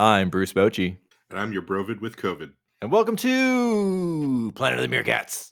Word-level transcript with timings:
I'm 0.00 0.30
Bruce 0.30 0.54
Bochy, 0.54 0.96
And 1.28 1.38
I'm 1.38 1.52
your 1.52 1.60
Brovid 1.60 2.00
with 2.00 2.16
COVID. 2.16 2.52
and 2.80 2.90
welcome 2.90 3.16
to 3.16 4.50
Planet 4.54 4.78
of 4.80 4.88
the 4.90 4.96
Meerkats. 4.96 5.50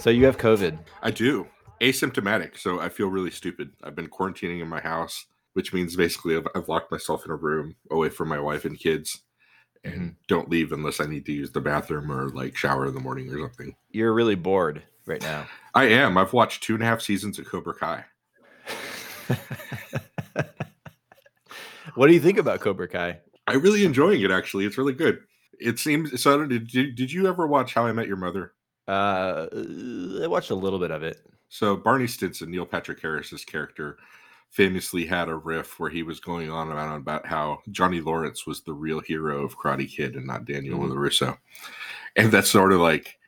So 0.00 0.08
you 0.08 0.24
have 0.24 0.38
COVID. 0.38 0.78
I 1.02 1.10
do. 1.10 1.46
Asymptomatic, 1.82 2.56
so 2.56 2.80
I 2.80 2.88
feel 2.88 3.08
really 3.08 3.30
stupid. 3.30 3.72
I've 3.84 3.94
been 3.94 4.08
quarantining 4.08 4.62
in 4.62 4.68
my 4.68 4.80
house, 4.80 5.26
which 5.52 5.74
means 5.74 5.94
basically 5.94 6.38
I've, 6.38 6.48
I've 6.54 6.70
locked 6.70 6.90
myself 6.90 7.26
in 7.26 7.30
a 7.30 7.36
room 7.36 7.76
away 7.90 8.08
from 8.08 8.28
my 8.28 8.40
wife 8.40 8.64
and 8.64 8.78
kids 8.80 9.20
and 9.84 9.94
mm-hmm. 9.94 10.08
don't 10.26 10.48
leave 10.48 10.72
unless 10.72 11.00
I 11.00 11.04
need 11.04 11.26
to 11.26 11.32
use 11.32 11.52
the 11.52 11.60
bathroom 11.60 12.10
or 12.10 12.30
like 12.30 12.56
shower 12.56 12.86
in 12.86 12.94
the 12.94 13.00
morning 13.00 13.28
or 13.28 13.40
something. 13.40 13.76
You're 13.90 14.14
really 14.14 14.36
bored 14.36 14.82
right 15.04 15.20
now. 15.20 15.46
I 15.74 15.84
am. 15.88 16.16
I've 16.16 16.32
watched 16.32 16.62
two 16.62 16.72
and 16.72 16.82
a 16.82 16.86
half 16.86 17.02
seasons 17.02 17.38
of 17.38 17.44
Cobra 17.44 17.74
Kai. 17.74 18.06
what 21.94 22.06
do 22.06 22.14
you 22.14 22.20
think 22.20 22.38
about 22.38 22.60
Cobra 22.60 22.88
Kai? 22.88 23.18
I'm 23.46 23.60
really 23.60 23.84
enjoying 23.84 24.22
it, 24.22 24.30
actually. 24.30 24.64
It's 24.64 24.78
really 24.78 24.94
good. 24.94 25.18
It 25.58 25.78
seems 25.78 26.22
so. 26.22 26.46
Did 26.46 26.68
did 26.70 27.12
you 27.12 27.26
ever 27.26 27.46
watch 27.46 27.74
How 27.74 27.84
I 27.84 27.92
Met 27.92 28.08
Your 28.08 28.16
Mother? 28.16 28.54
Uh, 28.88 29.46
I 30.22 30.26
watched 30.26 30.50
a 30.50 30.54
little 30.54 30.78
bit 30.78 30.90
of 30.90 31.02
it. 31.02 31.18
So 31.48 31.76
Barney 31.76 32.06
Stinson, 32.06 32.50
Neil 32.50 32.66
Patrick 32.66 33.00
Harris's 33.00 33.44
character, 33.44 33.98
famously 34.50 35.06
had 35.06 35.28
a 35.28 35.36
riff 35.36 35.78
where 35.78 35.90
he 35.90 36.02
was 36.02 36.18
going 36.20 36.50
on 36.50 36.70
and 36.70 36.78
on 36.78 36.96
about 36.96 37.24
how 37.26 37.60
Johnny 37.70 38.00
Lawrence 38.00 38.46
was 38.46 38.62
the 38.62 38.72
real 38.72 39.00
hero 39.00 39.44
of 39.44 39.56
Karate 39.56 39.88
Kid 39.88 40.16
and 40.16 40.26
not 40.26 40.44
Daniel 40.44 40.80
Mhm. 40.80 40.90
LaRusso, 40.90 41.38
and 42.16 42.32
that's 42.32 42.50
sort 42.50 42.72
of 42.72 42.80
like 42.80 43.18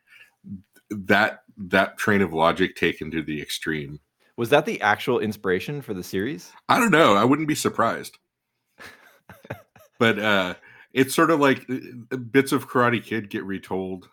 that 0.91 1.45
that 1.57 1.97
train 1.98 2.23
of 2.23 2.33
logic 2.33 2.75
taken 2.77 3.11
to 3.13 3.23
the 3.23 3.41
extreme. 3.41 4.01
Was 4.37 4.48
that 4.51 4.65
the 4.67 4.81
actual 4.81 5.21
inspiration 5.21 5.81
for 5.83 5.95
the 5.95 6.03
series? 6.03 6.53
I 6.69 6.81
don't 6.81 6.91
know. 6.91 7.15
I 7.15 7.25
wouldn't 7.25 7.47
be 7.48 7.55
surprised, 7.55 8.19
but 9.98 10.19
uh, 10.19 10.55
it's 10.93 11.15
sort 11.15 11.31
of 11.31 11.39
like 11.41 11.67
uh, 11.71 12.17
bits 12.17 12.51
of 12.53 12.69
Karate 12.69 13.03
Kid 13.03 13.31
get 13.31 13.45
retold 13.45 14.09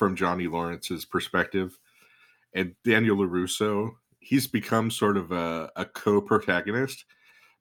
from 0.00 0.16
Johnny 0.16 0.46
Lawrence's 0.46 1.04
perspective, 1.04 1.78
and 2.54 2.74
Daniel 2.86 3.18
Larusso. 3.18 3.90
He's 4.18 4.46
become 4.46 4.90
sort 4.90 5.18
of 5.18 5.30
a, 5.30 5.70
a 5.76 5.84
co-protagonist, 5.84 7.04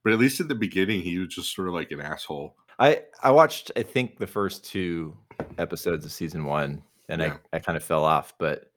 but 0.05 0.13
at 0.13 0.19
least 0.19 0.39
at 0.39 0.47
the 0.47 0.55
beginning, 0.55 1.01
he 1.01 1.17
was 1.17 1.27
just 1.27 1.53
sort 1.53 1.67
of 1.67 1.73
like 1.73 1.91
an 1.91 1.99
asshole. 1.99 2.55
I 2.79 3.01
I 3.21 3.31
watched 3.31 3.73
I 3.75 3.83
think 3.83 4.19
the 4.19 4.27
first 4.27 4.63
two 4.63 5.17
episodes 5.57 6.05
of 6.05 6.13
season 6.13 6.45
one, 6.45 6.81
and 7.09 7.19
Yeah. 7.21 7.35
I 7.51 7.57
I 7.57 7.59
kind 7.59 7.75
of 7.75 7.83
fell 7.83 8.05
off. 8.05 8.33
But 8.37 8.71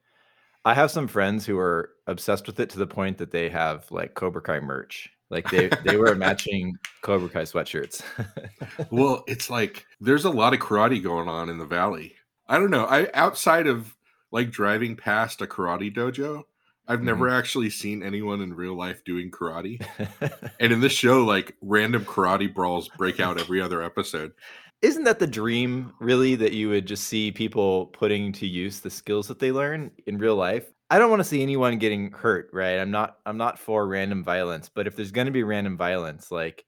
I 0.65 0.75
have 0.75 0.91
some 0.91 1.07
friends 1.07 1.47
who 1.47 1.57
are 1.57 1.91
obsessed 2.09 2.49
with 2.49 2.59
it 2.59 2.69
to 2.71 2.81
the 2.81 2.87
point 2.89 3.19
that 3.19 3.31
they 3.31 3.49
have 3.49 3.89
like 3.93 4.15
Cobra 4.15 4.43
Kai 4.43 4.59
merch. 4.59 5.09
Like 5.31 5.49
they 5.51 5.69
they 5.85 5.97
were 5.99 6.17
matching 6.17 6.75
Cobra 7.03 7.29
Kai 7.29 7.43
sweatshirts. 7.43 8.03
well, 8.91 9.23
it's 9.29 9.49
like 9.49 9.87
there's 10.01 10.25
a 10.25 10.31
lot 10.31 10.53
of 10.53 10.59
karate 10.59 11.01
going 11.01 11.29
on 11.29 11.49
in 11.49 11.59
the 11.59 11.65
valley. 11.65 12.17
I 12.49 12.59
don't 12.59 12.71
know. 12.71 12.87
I 12.87 13.09
outside 13.15 13.67
of 13.67 13.95
like 14.31 14.51
driving 14.51 14.97
past 14.97 15.41
a 15.43 15.47
karate 15.47 15.95
dojo, 15.95 16.43
I've 16.89 17.03
never 17.03 17.27
mm-hmm. 17.27 17.37
actually 17.37 17.71
seen 17.71 18.03
anyone 18.03 18.41
in 18.41 18.55
real 18.55 18.77
life 18.77 19.05
doing 19.05 19.31
karate. 19.31 19.85
And 20.61 20.73
in 20.73 20.81
this 20.81 20.93
show, 20.93 21.25
like 21.25 21.57
random 21.61 22.05
karate 22.05 22.53
brawls 22.53 22.89
break 22.89 23.19
out 23.19 23.41
every 23.41 23.61
other 23.61 23.83
episode. 23.83 24.33
Isn't 24.81 25.05
that 25.05 25.19
the 25.19 25.27
dream, 25.27 25.93
really, 26.01 26.35
that 26.37 26.53
you 26.53 26.69
would 26.69 26.87
just 26.87 27.05
see 27.05 27.31
people 27.33 27.87
putting 27.87 28.33
to 28.35 28.47
use 28.47 28.81
the 28.81 28.91
skills 28.91 29.29
that 29.29 29.39
they 29.39 29.53
learn 29.53 29.91
in 30.07 30.19
real 30.19 30.37
life? 30.37 30.73
I 30.91 30.99
don't 30.99 31.11
want 31.11 31.21
to 31.21 31.29
see 31.29 31.43
anyone 31.43 31.79
getting 31.79 32.11
hurt, 32.13 32.51
right? 32.53 32.79
I'm 32.79 32.91
not 32.91 33.17
I'm 33.25 33.39
not 33.39 33.59
for 33.59 33.87
random 33.87 34.23
violence, 34.23 34.69
but 34.69 34.87
if 34.87 34.95
there's 34.95 35.11
going 35.11 35.27
to 35.27 35.33
be 35.33 35.43
random 35.43 35.77
violence, 35.77 36.31
like 36.31 36.65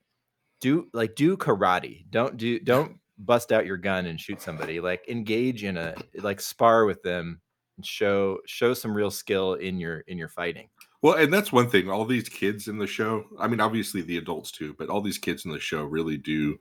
do 0.61 0.89
like 0.93 1.15
do 1.15 1.37
karate. 1.37 2.05
Don't 2.11 2.37
do 2.37 2.59
don't 2.59 2.99
bust 3.19 3.53
out 3.53 3.67
your 3.67 3.77
gun 3.77 4.07
and 4.07 4.21
shoot 4.21 4.41
somebody. 4.43 4.81
Like 4.81 5.09
engage 5.09 5.65
in 5.65 5.77
a 5.77 5.95
like 6.17 6.41
spar 6.41 6.85
with 6.85 7.03
them 7.03 7.41
and 7.77 7.87
show 7.87 8.39
show 8.47 8.75
some 8.75 8.95
real 8.97 9.11
skill 9.11 9.55
in 9.55 9.79
your 9.79 10.01
in 10.01 10.19
your 10.19 10.29
fighting. 10.29 10.69
Well, 11.03 11.15
and 11.15 11.33
that's 11.33 11.53
one 11.53 11.69
thing. 11.69 11.91
All 11.91 12.05
these 12.07 12.29
kids 12.31 12.67
in 12.69 12.79
the 12.79 12.87
show, 12.87 13.25
I 13.39 13.47
mean, 13.47 13.61
obviously 13.61 14.01
the 14.01 14.17
adults 14.17 14.51
too, 14.51 14.75
but 14.79 14.89
all 14.89 15.03
these 15.03 15.19
kids 15.19 15.45
in 15.45 15.51
the 15.51 15.61
show 15.61 15.85
really 15.85 16.17
do 16.17 16.59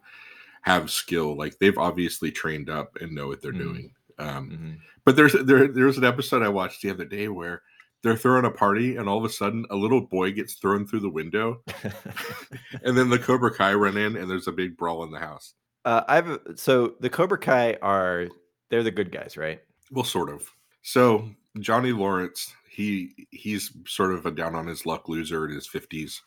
have 0.63 0.91
skill. 0.91 1.35
Like 1.37 1.57
they've 1.59 1.77
obviously 1.77 2.31
trained 2.31 2.69
up 2.69 2.97
and 3.01 3.13
know 3.13 3.27
what 3.27 3.41
they're 3.41 3.53
Mhm. 3.53 3.57
doing. 3.57 3.93
Um, 4.19 4.49
Mhm. 4.51 4.77
But 5.05 5.15
there's 5.15 5.33
there 5.33 5.67
there's 5.67 5.97
an 5.97 6.03
episode 6.03 6.41
I 6.43 6.49
watched 6.49 6.81
the 6.81 6.89
other 6.89 7.05
day 7.05 7.27
where 7.29 7.61
they're 8.03 8.17
throwing 8.17 8.45
a 8.45 8.51
party 8.51 8.97
and 8.97 9.07
all 9.07 9.17
of 9.17 9.23
a 9.23 9.29
sudden 9.29 9.65
a 9.69 9.75
little 9.77 10.01
boy 10.01 10.31
gets 10.33 10.55
thrown 10.55 10.85
through 10.85 10.99
the 10.99 11.09
window 11.09 11.63
and 12.83 12.97
then 12.97 13.09
the 13.09 13.17
Cobra 13.19 13.53
Kai 13.53 13.73
run 13.73 13.97
in 13.97 14.15
and 14.17 14.29
there's 14.29 14.47
a 14.47 14.51
big 14.51 14.75
brawl 14.77 15.03
in 15.03 15.11
the 15.11 15.19
house. 15.19 15.53
Uh, 15.85 16.03
I've 16.07 16.39
so 16.55 16.95
the 16.99 17.09
Cobra 17.09 17.37
Kai 17.37 17.73
are 17.81 18.27
they're 18.69 18.83
the 18.83 18.91
good 18.91 19.11
guys, 19.11 19.37
right? 19.37 19.61
Well, 19.91 20.03
sort 20.05 20.29
of. 20.29 20.49
So 20.81 21.29
Johnny 21.59 21.91
Lawrence, 21.91 22.53
he 22.69 23.27
he's 23.31 23.71
sort 23.87 24.13
of 24.13 24.25
a 24.25 24.31
down 24.31 24.55
on 24.55 24.67
his 24.67 24.85
luck 24.85 25.07
loser 25.09 25.45
in 25.47 25.53
his 25.55 25.67
fifties, 25.67 26.21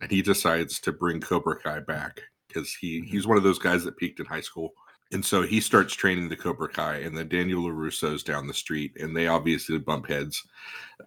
and 0.00 0.10
he 0.10 0.22
decides 0.22 0.80
to 0.80 0.92
bring 0.92 1.20
Cobra 1.20 1.56
Kai 1.58 1.80
back 1.80 2.20
because 2.48 2.74
he 2.74 3.00
Mhm. 3.02 3.06
he's 3.06 3.26
one 3.26 3.36
of 3.36 3.42
those 3.44 3.58
guys 3.58 3.84
that 3.84 3.96
peaked 3.96 4.20
in 4.20 4.26
high 4.26 4.40
school, 4.40 4.72
and 5.12 5.24
so 5.24 5.42
he 5.42 5.60
starts 5.60 5.94
training 5.94 6.28
the 6.28 6.36
Cobra 6.36 6.68
Kai, 6.68 6.96
and 6.98 7.16
then 7.16 7.28
Daniel 7.28 7.62
Larusso's 7.62 8.22
down 8.22 8.46
the 8.46 8.54
street, 8.54 8.96
and 8.98 9.16
they 9.16 9.26
obviously 9.28 9.78
bump 9.78 10.08
heads, 10.08 10.42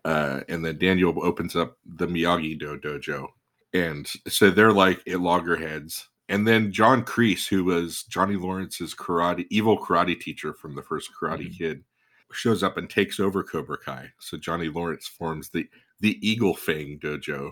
uh, 0.05 0.41
and 0.49 0.63
then 0.65 0.77
Daniel 0.77 1.13
opens 1.25 1.55
up 1.55 1.77
the 1.85 2.07
Miyagi 2.07 2.57
Do 2.59 2.77
dojo, 2.79 3.27
and 3.73 4.07
so 4.27 4.49
they're 4.51 4.71
like 4.73 5.05
at 5.07 5.19
loggerheads. 5.19 6.09
And 6.29 6.47
then 6.47 6.71
John 6.71 7.03
Kreese, 7.03 7.47
who 7.47 7.65
was 7.65 8.03
Johnny 8.03 8.35
Lawrence's 8.35 8.95
karate 8.95 9.45
evil 9.49 9.77
karate 9.77 10.19
teacher 10.19 10.53
from 10.53 10.75
the 10.75 10.81
first 10.81 11.11
Karate 11.13 11.49
Mhm. 11.49 11.57
Kid, 11.57 11.83
shows 12.31 12.63
up 12.63 12.77
and 12.77 12.89
takes 12.89 13.19
over 13.19 13.43
Cobra 13.43 13.77
Kai. 13.77 14.11
So 14.19 14.37
Johnny 14.37 14.67
Lawrence 14.69 15.07
forms 15.07 15.49
the 15.49 15.67
the 15.99 16.17
Eagle 16.27 16.55
Fang 16.55 16.99
dojo, 16.99 17.51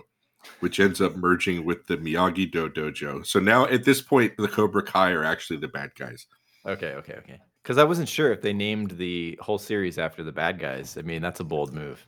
which 0.60 0.80
ends 0.80 1.00
up 1.00 1.16
merging 1.16 1.64
with 1.64 1.86
the 1.86 1.96
Miyagi 1.96 2.50
Do 2.50 2.68
dojo. 2.68 3.24
So 3.24 3.38
now 3.40 3.66
at 3.66 3.84
this 3.84 4.02
point, 4.02 4.36
the 4.36 4.48
Cobra 4.48 4.82
Kai 4.82 5.12
are 5.12 5.24
actually 5.24 5.58
the 5.58 5.68
bad 5.68 5.94
guys. 5.94 6.26
Okay, 6.66 6.94
okay, 6.94 7.14
okay. 7.14 7.40
Because 7.62 7.78
I 7.78 7.84
wasn't 7.84 8.08
sure 8.08 8.32
if 8.32 8.42
they 8.42 8.52
named 8.52 8.92
the 8.92 9.38
whole 9.40 9.58
series 9.58 9.98
after 9.98 10.24
the 10.24 10.32
bad 10.32 10.58
guys. 10.58 10.98
I 10.98 11.02
mean, 11.02 11.22
that's 11.22 11.40
a 11.40 11.44
bold 11.44 11.72
move. 11.72 12.04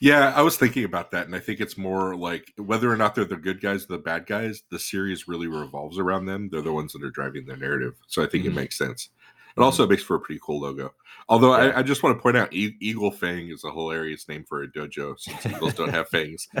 Yeah, 0.00 0.32
I 0.36 0.42
was 0.42 0.56
thinking 0.58 0.84
about 0.84 1.10
that, 1.12 1.26
and 1.26 1.34
I 1.34 1.38
think 1.40 1.60
it's 1.60 1.78
more 1.78 2.14
like 2.16 2.52
whether 2.58 2.90
or 2.92 2.96
not 2.96 3.14
they're 3.14 3.24
the 3.24 3.36
good 3.36 3.60
guys 3.62 3.84
or 3.84 3.88
the 3.88 3.98
bad 3.98 4.26
guys, 4.26 4.62
the 4.70 4.78
series 4.78 5.26
really 5.26 5.46
revolves 5.46 5.98
around 5.98 6.26
them. 6.26 6.48
They're 6.50 6.60
the 6.62 6.72
ones 6.72 6.92
that 6.92 7.02
are 7.02 7.10
driving 7.10 7.46
the 7.46 7.56
narrative. 7.56 7.94
So 8.06 8.22
I 8.22 8.26
think 8.26 8.44
Mhm. 8.44 8.48
it 8.48 8.54
makes 8.54 8.76
sense. 8.78 9.08
It 9.56 9.62
also 9.62 9.86
makes 9.86 10.02
for 10.02 10.16
a 10.16 10.20
pretty 10.20 10.38
cool 10.44 10.60
logo. 10.60 10.92
Although 11.30 11.56
Yeah. 11.56 11.68
I, 11.72 11.78
I 11.78 11.82
just 11.82 12.02
want 12.02 12.18
to 12.18 12.22
point 12.22 12.36
out, 12.36 12.52
e- 12.52 12.76
Eagle 12.78 13.10
Fang 13.10 13.48
is 13.48 13.64
a 13.64 13.70
hilarious 13.70 14.28
name 14.28 14.44
for 14.46 14.62
a 14.62 14.68
dojo 14.68 15.18
since 15.18 15.46
eagles 15.46 15.72
don't 15.72 15.88
have 15.88 16.08
fangs. 16.10 16.46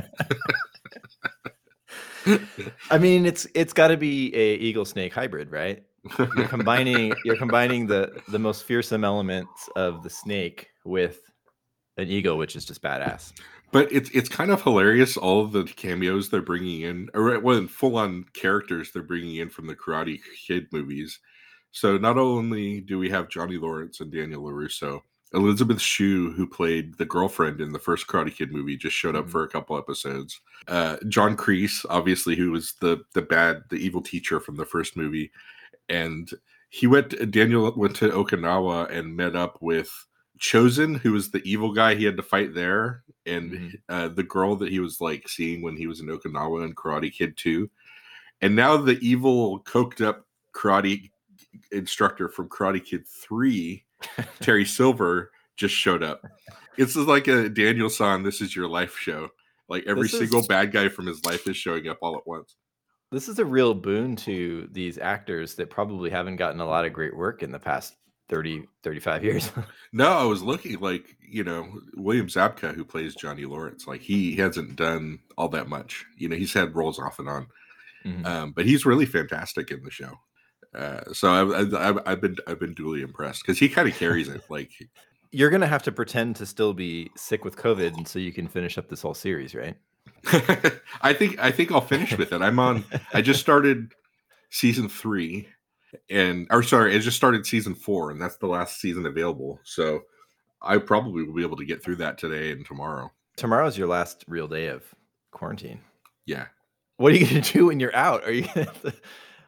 I 2.90 2.98
mean, 2.98 3.26
it's 3.26 3.46
it's 3.54 3.72
got 3.72 3.88
to 3.88 3.96
be 3.96 4.34
a 4.34 4.54
eagle 4.56 4.84
snake 4.84 5.12
hybrid, 5.12 5.50
right? 5.52 5.84
You're 6.18 6.48
combining 6.48 7.12
you're 7.24 7.36
combining 7.36 7.86
the 7.86 8.20
the 8.28 8.38
most 8.38 8.64
fearsome 8.64 9.04
elements 9.04 9.68
of 9.76 10.02
the 10.02 10.10
snake 10.10 10.68
with 10.84 11.20
an 11.96 12.08
eagle, 12.08 12.38
which 12.38 12.56
is 12.56 12.64
just 12.64 12.82
badass. 12.82 13.32
But 13.72 13.90
it's 13.92 14.10
it's 14.10 14.28
kind 14.28 14.50
of 14.50 14.62
hilarious 14.62 15.16
all 15.16 15.42
of 15.42 15.52
the 15.52 15.64
cameos 15.64 16.30
they're 16.30 16.40
bringing 16.42 16.82
in, 16.82 17.10
or 17.14 17.38
well, 17.40 17.66
full 17.66 17.96
on 17.96 18.24
characters 18.32 18.90
they're 18.92 19.02
bringing 19.02 19.36
in 19.36 19.48
from 19.50 19.66
the 19.66 19.74
Karate 19.76 20.20
Kid 20.46 20.66
movies. 20.72 21.18
So 21.72 21.98
not 21.98 22.16
only 22.16 22.80
do 22.80 22.98
we 22.98 23.10
have 23.10 23.28
Johnny 23.28 23.56
Lawrence 23.58 24.00
and 24.00 24.10
Daniel 24.10 24.44
Larusso, 24.44 25.02
Elizabeth 25.34 25.80
Shue, 25.80 26.30
who 26.32 26.46
played 26.46 26.96
the 26.96 27.04
girlfriend 27.04 27.60
in 27.60 27.72
the 27.72 27.78
first 27.78 28.06
Karate 28.06 28.34
Kid 28.34 28.52
movie, 28.52 28.76
just 28.76 28.96
showed 28.96 29.16
up 29.16 29.26
Mhm. 29.26 29.30
for 29.30 29.42
a 29.42 29.48
couple 29.48 29.76
episodes. 29.76 30.40
Uh, 30.68 30.96
John 31.08 31.36
Kreese, 31.36 31.84
obviously, 31.90 32.36
who 32.36 32.52
was 32.52 32.74
the 32.80 33.04
the 33.14 33.22
bad, 33.22 33.64
the 33.68 33.76
evil 33.76 34.00
teacher 34.00 34.38
from 34.40 34.56
the 34.56 34.64
first 34.64 34.96
movie, 34.96 35.32
and 35.88 36.30
he 36.70 36.86
went. 36.86 37.30
Daniel 37.32 37.72
went 37.76 37.96
to 37.96 38.10
Okinawa 38.10 38.90
and 38.90 39.16
met 39.16 39.34
up 39.36 39.60
with 39.60 39.90
Chozen, 40.38 40.98
who 40.98 41.12
was 41.12 41.30
the 41.30 41.42
evil 41.44 41.72
guy 41.72 41.94
he 41.94 42.04
had 42.04 42.16
to 42.16 42.22
fight 42.22 42.54
there, 42.54 43.02
and 43.24 43.50
Mhm. 43.52 43.72
uh, 43.88 44.08
the 44.08 44.22
girl 44.22 44.56
that 44.56 44.70
he 44.70 44.80
was 44.80 45.00
like 45.00 45.28
seeing 45.28 45.62
when 45.62 45.76
he 45.76 45.86
was 45.86 46.00
in 46.00 46.06
Okinawa 46.06 46.64
and 46.64 46.76
Karate 46.76 47.12
Kid 47.12 47.36
2. 47.36 47.70
And 48.42 48.54
now 48.54 48.76
the 48.76 48.98
evil, 49.00 49.60
coked 49.60 50.00
up 50.04 50.26
karate 50.54 51.10
instructor 51.72 52.28
from 52.28 52.48
Karate 52.48 52.84
Kid 52.84 53.06
3, 53.08 53.84
Terry 54.40 54.64
Silver, 54.64 55.30
just 55.56 55.74
showed 55.74 56.02
up. 56.02 56.22
It's 56.76 56.96
like 56.96 57.28
a 57.28 57.48
Daniel 57.48 57.88
San, 57.88 58.22
this 58.22 58.40
is 58.42 58.54
your 58.54 58.68
life 58.68 58.96
show. 58.98 59.30
Like 59.68 59.84
every 59.86 60.02
This 60.08 60.18
single 60.18 60.40
is- 60.40 60.46
bad 60.46 60.70
guy 60.72 60.88
from 60.88 61.06
his 61.06 61.24
life 61.24 61.48
is 61.48 61.56
showing 61.56 61.88
up 61.88 61.98
all 62.02 62.16
at 62.16 62.26
once. 62.26 62.56
This 63.10 63.28
is 63.28 63.38
a 63.38 63.44
real 63.44 63.72
boon 63.72 64.16
to 64.16 64.68
these 64.72 64.98
actors 64.98 65.54
that 65.54 65.70
probably 65.70 66.10
haven't 66.10 66.36
gotten 66.36 66.60
a 66.60 66.66
lot 66.66 66.84
of 66.84 66.92
great 66.92 67.16
work 67.16 67.42
in 67.42 67.52
the 67.52 67.58
past 67.58 67.96
30, 68.28 68.64
35 68.82 69.24
years. 69.24 69.50
No, 69.92 70.08
I 70.10 70.24
was 70.24 70.42
looking 70.42 70.78
like, 70.80 71.16
you 71.26 71.42
know, 71.42 71.80
William 71.94 72.26
Zabka, 72.26 72.74
who 72.74 72.84
plays 72.84 73.14
Johnny 73.14 73.46
Lawrence, 73.46 73.86
like 73.86 74.02
he 74.02 74.36
hasn't 74.36 74.76
done 74.76 75.20
all 75.38 75.48
that 75.50 75.68
much. 75.68 76.04
You 76.18 76.28
know, 76.28 76.36
he's 76.36 76.52
had 76.52 76.74
roles 76.74 76.98
off 76.98 77.18
and 77.18 77.28
on, 77.28 77.46
Mhm. 78.04 78.26
um, 78.26 78.52
but 78.52 78.66
he's 78.66 78.84
really 78.84 79.06
fantastic 79.06 79.70
in 79.70 79.82
the 79.82 79.90
show. 79.90 80.12
Uh, 80.74 81.00
so 81.14 81.30
I've, 81.30 81.74
I've, 81.74 81.98
I've 82.04 82.20
been 82.20 82.36
I've 82.46 82.60
been 82.60 82.74
duly 82.74 83.00
impressed 83.00 83.42
because 83.42 83.58
he 83.58 83.70
kind 83.70 83.88
of 83.88 83.94
carries 83.96 84.28
it. 84.28 84.42
Like, 84.50 84.70
You're 85.30 85.48
gonna 85.50 85.66
have 85.66 85.84
to 85.84 85.92
pretend 85.92 86.36
to 86.36 86.46
still 86.46 86.74
be 86.74 87.10
sick 87.16 87.42
with 87.44 87.56
COVID, 87.56 87.96
and 87.96 88.06
so 88.06 88.18
you 88.18 88.32
can 88.32 88.46
finish 88.48 88.76
up 88.76 88.88
this 88.90 89.00
whole 89.00 89.14
series, 89.14 89.54
right? 89.54 89.76
I 91.00 91.14
think 91.14 91.38
I 91.38 91.50
think 91.50 91.72
I'll 91.72 91.80
finish 91.80 92.16
with 92.18 92.32
it. 92.32 92.42
I'm 92.42 92.58
on. 92.58 92.84
I 93.14 93.22
just 93.22 93.40
started 93.40 93.92
season 94.50 94.88
three, 94.90 95.48
and 96.10 96.46
or 96.50 96.62
sorry, 96.62 96.94
I 96.94 96.98
just 96.98 97.16
started 97.16 97.46
season 97.46 97.74
four, 97.74 98.10
and 98.10 98.20
that's 98.20 98.36
the 98.36 98.46
last 98.46 98.80
season 98.80 99.06
available. 99.06 99.60
So 99.64 100.02
I 100.62 100.78
probably 100.78 101.24
will 101.24 101.34
be 101.34 101.42
able 101.42 101.56
to 101.56 101.64
get 101.64 101.82
through 101.82 101.96
that 101.96 102.18
today 102.18 102.50
and 102.52 102.64
tomorrow. 102.66 103.10
Tomorrow's 103.36 103.76
your 103.76 103.88
last 103.88 104.24
real 104.28 104.48
day 104.48 104.68
of 104.68 104.82
quarantine. 105.30 105.80
Yeah. 106.24 106.46
What 106.96 107.12
are 107.12 107.16
you 107.16 107.26
gonna 107.26 107.40
do 107.52 107.66
when 107.66 107.80
you're 107.80 107.94
out? 107.94 108.24
Are 108.24 108.32
you 108.32 108.42
gonna 108.54 108.72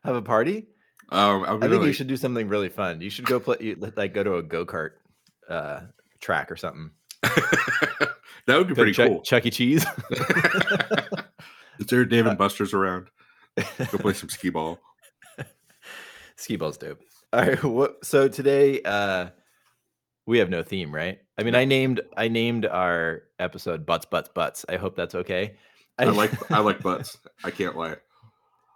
have, 0.04 0.16
a 0.16 0.22
party? 0.22 0.68
Um, 1.10 1.44
I 1.44 1.68
think 1.68 1.84
you 1.84 1.92
should 1.92 2.06
do 2.06 2.16
something 2.16 2.48
really 2.48 2.68
fun. 2.68 3.00
You 3.00 3.08
should 3.10 3.24
go 3.24 3.40
play, 3.40 3.74
like 3.96 4.12
go 4.12 4.22
to 4.22 4.34
a 4.36 4.42
go 4.42 4.66
kart 4.66 4.90
uh, 5.48 5.80
track 6.20 6.52
or 6.52 6.56
something. 6.56 6.90
that 7.22 8.56
would 8.58 8.68
be 8.68 8.74
Go 8.74 8.82
pretty 8.82 8.92
Chuck, 8.92 9.08
cool. 9.08 9.22
Chuck 9.22 9.46
E. 9.46 9.50
Cheese. 9.50 9.86
Is 11.78 11.86
there 11.86 12.04
Dave 12.04 12.26
Uh, 12.26 12.30
and 12.30 12.38
Buster's 12.38 12.74
around? 12.74 13.08
Go 13.56 13.98
play 13.98 14.12
some 14.12 14.28
skee 14.28 14.50
ball. 14.50 14.78
Ski 16.38 16.56
ball's 16.56 16.78
dope. 16.78 17.00
All 17.32 17.40
right. 17.40 17.62
What, 17.62 18.04
so 18.04 18.28
today 18.28 18.80
uh, 18.82 19.28
we 20.26 20.38
have 20.38 20.48
no 20.48 20.62
theme, 20.62 20.94
right? 20.94 21.18
I 21.36 21.42
mean, 21.42 21.54
I 21.54 21.64
named 21.64 22.00
I 22.16 22.28
named 22.28 22.64
our 22.64 23.22
episode 23.38 23.84
"Butts, 23.84 24.06
Butts, 24.06 24.30
Butts." 24.34 24.64
I 24.68 24.76
hope 24.76 24.96
that's 24.96 25.14
okay. 25.16 25.56
I 25.98 26.04
like 26.06 26.50
I 26.50 26.60
like 26.60 26.80
butts. 26.82 27.18
I 27.44 27.50
can't 27.50 27.76
lie. 27.76 27.96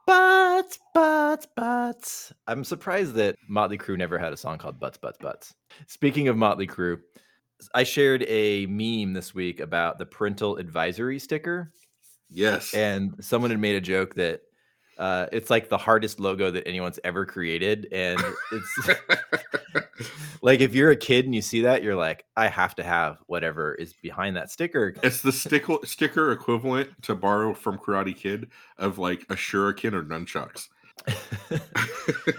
butts, 0.07 0.79
butts, 0.93 1.47
butts. 1.57 2.33
I'm 2.47 2.65
surprised 2.65 3.15
that 3.15 3.37
Motley 3.49 3.79
Crue 3.79 3.97
never 3.97 4.19
had 4.19 4.33
a 4.33 4.37
song 4.37 4.59
called 4.59 4.81
"Butts, 4.81 4.99
Butts, 4.99 5.19
Butts." 5.19 5.55
Speaking 5.87 6.29
of 6.29 6.37
Motley 6.37 6.67
Crue, 6.67 6.99
I 7.75 7.85
shared 7.85 8.25
a 8.29 8.67
meme 8.67 9.13
this 9.13 9.35
week 9.35 9.61
about 9.61 9.99
the 9.99 10.07
parental 10.07 10.57
advisory 10.57 11.19
sticker. 11.19 11.73
Yes. 12.35 12.73
and 12.73 13.15
someone 13.21 13.51
had 13.51 13.61
made 13.61 13.77
a 13.77 13.81
joke 13.81 14.15
that 14.15 14.41
uh, 15.03 15.27
it's 15.33 15.51
like 15.51 15.69
the 15.69 15.77
hardest 15.77 16.21
logo 16.21 16.49
that 16.53 16.65
anyone's 16.65 17.01
ever 17.03 17.27
created, 17.27 17.89
and 17.91 18.23
it's 18.53 18.89
like 20.43 20.61
if 20.61 20.77
you're 20.77 20.93
a 20.93 20.97
kid 20.97 21.25
and 21.25 21.35
you 21.35 21.43
see 21.43 21.63
that, 21.63 21.83
you're 21.83 21.97
like, 21.97 22.25
I 22.37 22.47
have 22.47 22.77
to 22.77 22.85
have 22.85 23.19
whatever 23.27 23.75
is 23.75 23.95
behind 23.95 24.37
that 24.37 24.53
sticker. 24.53 24.95
It's 25.03 25.21
the 25.21 25.33
sticker 25.33 25.79
sticker 25.83 26.31
equivalent 26.31 26.91
to 27.03 27.17
borrow 27.17 27.53
from 27.53 27.79
Karate 27.79 28.15
Kid 28.15 28.51
of 28.79 28.99
like 28.99 29.23
a 29.23 29.35
shuriken 29.35 29.93
or 29.93 30.05
nunchucks. 30.05 30.69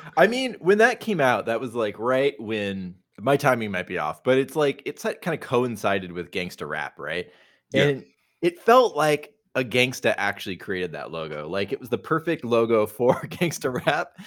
I 0.18 0.28
mean, 0.28 0.56
when 0.62 0.78
that 0.78 1.02
came 1.02 1.20
out, 1.20 1.48
that 1.48 1.60
was 1.60 1.76
like 1.76 2.00
right 2.00 2.40
when 2.40 2.96
my 3.20 3.36
timing 3.36 3.72
might 3.72 3.88
be 3.88 3.98
off, 3.98 4.24
but 4.24 4.38
it's 4.38 4.56
like 4.56 4.82
it's 4.86 5.04
like 5.04 5.22
kind 5.22 5.36
of 5.36 5.46
coincided 5.46 6.14
with 6.14 6.32
gangsta 6.32 6.66
rap, 6.66 6.98
right? 6.98 7.30
Yeah. 7.74 7.84
And 7.84 8.06
it 8.42 8.62
felt 8.62 8.96
like 8.96 9.33
a 9.56 9.64
gangsta 9.64 10.14
actually 10.18 10.58
created 10.58 10.92
that 10.94 11.12
logo. 11.12 11.48
Like 11.48 11.72
it 11.72 11.80
was 11.80 11.90
the 11.90 11.98
perfect 11.98 12.44
logo 12.44 12.86
for 12.88 13.14
gangsta 13.28 13.86
rap. 13.86 14.18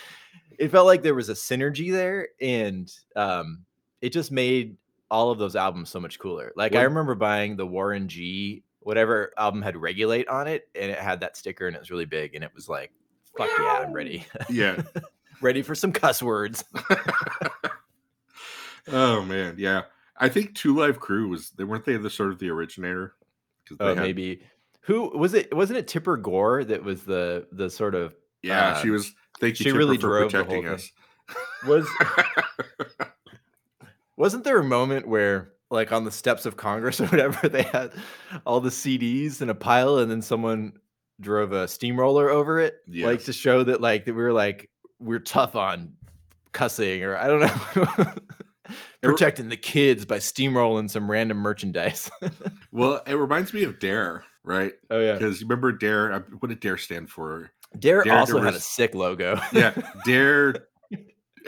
It 0.58 0.70
felt 0.70 0.87
like 0.87 1.02
there 1.02 1.14
was 1.14 1.28
a 1.28 1.34
synergy 1.34 1.93
there, 1.93 2.28
and 2.40 2.90
um, 3.14 3.64
it 4.00 4.11
just 4.11 4.32
made 4.32 4.76
all 5.11 5.31
of 5.31 5.38
those 5.38 5.55
albums 5.55 5.90
so 5.90 6.00
much 6.00 6.19
cooler. 6.19 6.52
Like 6.56 6.75
I 6.75 6.82
remember 6.82 7.14
buying 7.14 7.56
the 7.56 7.67
Warren 7.67 8.08
G 8.08 8.62
whatever 8.81 9.32
album 9.37 9.62
had 9.62 9.76
Regulate 9.76 10.28
on 10.28 10.46
it, 10.46 10.69
and 10.76 10.93
it 10.93 10.99
had 10.99 11.19
that 11.20 11.37
sticker, 11.37 11.67
and 11.67 11.75
it 11.75 11.81
was 11.81 11.90
really 11.90 12.05
big, 12.05 12.37
and 12.37 12.44
it 12.44 12.55
was 12.55 12.69
like, 12.69 12.93
fuck 13.37 13.50
yeah, 13.58 13.82
I'm 13.84 13.93
ready, 13.93 14.25
Yeah. 14.49 14.81
ready 15.43 15.62
for 15.62 15.75
some 15.75 15.90
cuss 15.90 16.22
words. 16.22 16.62
oh 18.88 19.22
man, 19.22 19.56
yeah. 19.58 19.82
I 20.19 20.29
think 20.29 20.55
Two 20.55 20.76
Live 20.76 21.00
Crew 21.00 21.29
was 21.29 21.50
they 21.50 21.64
weren't 21.64 21.84
they 21.84 21.96
the 21.96 22.08
sort 22.08 22.31
of 22.31 22.38
the 22.38 22.49
originator? 22.50 23.14
Oh, 23.81 23.88
had- 23.88 23.99
maybe. 23.99 24.40
Who 24.87 25.17
was 25.17 25.35
it? 25.35 25.55
Wasn't 25.55 25.79
it 25.79 25.88
Tipper 25.88 26.17
Gore 26.17 26.65
that 26.65 26.83
was 26.83 27.03
the 27.03 27.47
the 27.53 27.69
sort 27.69 27.94
of 27.94 28.15
Yeah, 28.43 28.81
she 28.81 28.88
um, 28.88 28.94
was. 28.94 29.12
Thank 29.41 29.59
you, 29.59 29.65
she 29.65 29.65
Tipper, 29.65 29.79
really 29.79 29.97
for 29.97 30.03
drove 30.03 30.33
the 30.33 30.38
whole 30.38 30.47
protecting 30.47 30.65
thing. 30.65 30.75
us. 30.75 30.91
was 31.67 31.88
wasn't 34.17 34.44
there 34.44 34.59
a 34.59 34.65
moment 34.65 35.09
where 35.09 35.53
like 35.71 35.93
on 35.93 36.05
the 36.05 36.11
steps 36.11 36.47
of 36.47 36.56
Congress 36.56 37.00
or 37.03 37.06
whatever 37.06 37.49
they 37.49 37.62
had 37.62 37.93
all 38.47 38.61
the 38.61 38.71
CDs 38.71 39.43
in 39.43 39.50
a 39.50 39.55
pile 39.55 39.99
and 39.99 40.11
then 40.11 40.23
someone 40.23 40.73
drove 41.21 41.53
a 41.53 41.67
steamroller 41.67 42.29
over 42.29 42.61
it 42.61 42.77
like 42.89 43.25
to 43.25 43.32
show 43.32 43.65
that 43.65 43.81
like 43.81 44.05
that 44.05 44.15
we 44.15 44.23
were 44.23 44.32
like 44.32 44.71
we're 45.00 45.19
tough 45.19 45.56
on 45.56 45.94
cussing 46.53 47.03
or 47.03 47.17
I 47.17 47.27
don't 47.27 47.41
know 47.41 48.12
protecting 49.03 49.49
the 49.49 49.56
kids 49.56 50.05
by 50.05 50.19
steamrolling 50.19 50.91
some 50.91 51.11
random 51.11 51.39
merchandise. 51.39 52.11
well, 52.73 53.03
it 53.06 53.15
reminds 53.15 53.53
me 53.53 53.65
of 53.65 53.79
Dare, 53.79 54.25
right? 54.46 54.72
oh 54.90 54.98
yeah. 55.00 55.12
Because 55.14 55.40
you 55.43 55.46
remember 55.46 55.72
Dare. 55.72 56.12
uh, 56.14 56.20
What 56.38 56.48
did 56.48 56.60
Dare 56.60 56.78
stand 56.78 57.10
for? 57.10 57.50
Dare, 57.78 58.02
Dare 58.04 58.14
also 58.16 58.40
had 58.40 58.54
a 58.54 58.60
sick 58.60 58.94
logo. 58.94 59.38
Yeah, 59.52 59.75
Dare. 60.06 60.54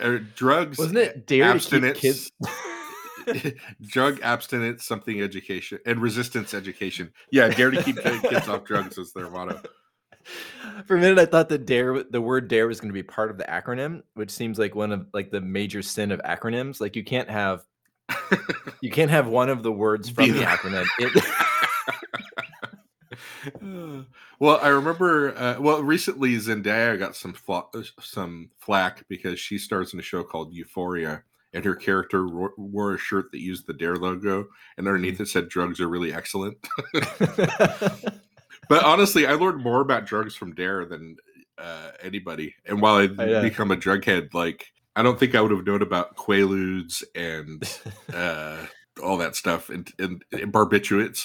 uh, 0.03 0.19
drugs. 0.37 0.77
Wasn't 0.79 0.99
it 0.99 1.27
Dare 1.27 1.45
to 1.45 1.51
abstinence, 1.53 1.99
keep 2.01 2.13
kids 2.13 3.55
drug 3.89 4.21
abstinence, 4.23 4.85
something 4.85 5.21
education, 5.23 5.79
and 5.87 6.01
resistance 6.01 6.55
education. 6.55 7.13
Yeah, 7.31 7.49
dare 7.49 7.71
to 7.71 7.83
keep 7.83 7.97
kids 8.03 8.49
off 8.49 8.65
drugs 8.65 8.99
is 8.99 9.13
their 9.13 9.31
motto. 9.31 9.61
For 10.87 10.97
a 10.97 11.01
minute, 11.01 11.19
I 11.19 11.27
thought 11.27 11.49
that 11.51 11.65
dare, 11.67 12.03
the 12.03 12.21
word 12.21 12.49
dare, 12.49 12.67
was 12.67 12.81
going 12.81 12.89
to 12.91 12.95
be 12.95 13.03
part 13.03 13.31
of 13.31 13.39
the 13.39 13.45
acronym, 13.45 14.03
which 14.15 14.31
seems 14.31 14.59
like 14.59 14.75
one 14.75 14.93
of 14.93 15.07
like 15.13 15.31
the 15.31 15.41
major 15.41 15.83
sin 15.83 16.11
of 16.11 16.21
acronyms. 16.21 16.81
Like 16.81 16.97
you 16.97 17.05
can't 17.05 17.29
have 17.31 17.63
you 18.81 18.91
can't 18.91 19.11
have 19.11 19.27
one 19.29 19.49
of 19.51 19.63
the 19.63 19.73
words 19.73 20.09
from 20.11 20.27
the 20.33 20.39
the- 20.39 20.45
acronym. 20.45 20.87
It, 20.99 21.25
well, 24.39 24.59
I 24.63 24.69
remember. 24.69 25.37
Uh, 25.37 25.61
well, 25.61 25.83
recently 25.83 26.35
Zendaya 26.37 26.99
got 26.99 27.17
some 27.17 27.33
fla- 27.33 27.67
uh, 27.75 27.83
some 28.01 28.51
flack 28.59 29.05
because 29.09 29.39
she 29.41 29.59
stars 29.59 29.93
in 29.95 30.01
a 30.01 30.03
show 30.03 30.23
called 30.23 30.53
Euphoria, 30.55 31.23
and 31.53 31.65
her 31.65 31.75
character 31.75 32.27
ro- 32.27 32.53
wore 32.57 32.95
a 32.95 32.99
shirt 32.99 33.31
that 33.33 33.41
used 33.41 33.67
the 33.67 33.75
Dare 33.75 33.97
logo, 33.97 34.47
and 34.77 34.87
underneath 34.87 35.21
it 35.21 35.29
said 35.29 35.49
"Drugs 35.49 35.81
are 35.81 35.89
really 35.89 36.13
excellent." 36.13 36.57
but 38.69 38.85
honestly, 38.85 39.27
I 39.27 39.33
learned 39.35 39.63
more 39.63 39.81
about 39.81 40.07
drugs 40.07 40.35
from 40.35 40.55
Dare 40.55 40.85
than 40.85 41.17
uh, 41.59 41.91
anybody. 42.03 42.55
And 42.67 42.81
while 42.81 42.97
I 42.97 43.09
Oh, 43.19 43.25
yeah. 43.25 43.41
become 43.43 43.71
a 43.71 43.77
drug 43.77 44.05
head, 44.05 44.29
like 44.35 44.67
I 44.97 45.03
don't 45.03 45.19
think 45.19 45.35
I 45.35 45.41
would 45.41 45.51
have 45.53 45.67
known 45.67 45.83
about 45.83 46.17
Quaaludes 46.17 47.03
and 47.15 47.63
uh, 48.15 48.67
all 49.03 49.17
that 49.19 49.37
stuff 49.37 49.71
and, 49.71 49.89
and, 49.99 50.25
and 50.33 50.53
barbiturates 50.53 51.25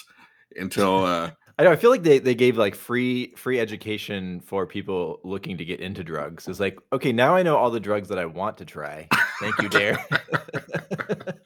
until. 0.55 1.05
Uh, 1.05 1.31
I 1.59 1.63
know. 1.63 1.71
I 1.71 1.75
feel 1.75 1.91
like 1.91 2.03
they, 2.03 2.19
they 2.19 2.35
gave 2.35 2.57
like 2.57 2.73
free 2.75 3.33
free 3.35 3.59
education 3.59 4.41
for 4.41 4.65
people 4.65 5.19
looking 5.23 5.57
to 5.57 5.65
get 5.65 5.79
into 5.79 6.03
drugs. 6.03 6.47
It's 6.47 6.59
like, 6.59 6.79
okay, 6.91 7.11
now 7.11 7.35
I 7.35 7.43
know 7.43 7.57
all 7.57 7.69
the 7.69 7.79
drugs 7.79 8.09
that 8.09 8.17
I 8.17 8.25
want 8.25 8.57
to 8.57 8.65
try. 8.65 9.07
Thank 9.39 9.61
you, 9.61 9.69
Dare. 9.69 10.03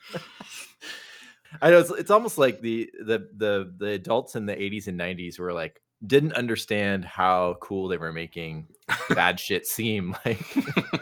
I 1.62 1.72
know 1.72 1.80
it's, 1.80 1.92
it's 1.92 2.12
almost 2.12 2.38
like 2.38 2.62
the 2.62 2.90
the 3.00 3.28
the 3.36 3.74
the 3.78 3.88
adults 3.92 4.36
in 4.36 4.46
the 4.46 4.56
80s 4.56 4.88
and 4.88 5.00
90s 5.00 5.40
were 5.40 5.54
like 5.54 5.82
didn't 6.06 6.34
understand 6.34 7.06
how 7.06 7.56
cool 7.62 7.88
they 7.88 7.98
were 7.98 8.14
making 8.14 8.68
bad 9.10 9.40
shit 9.40 9.66
seem 9.66 10.16
like. 10.26 10.58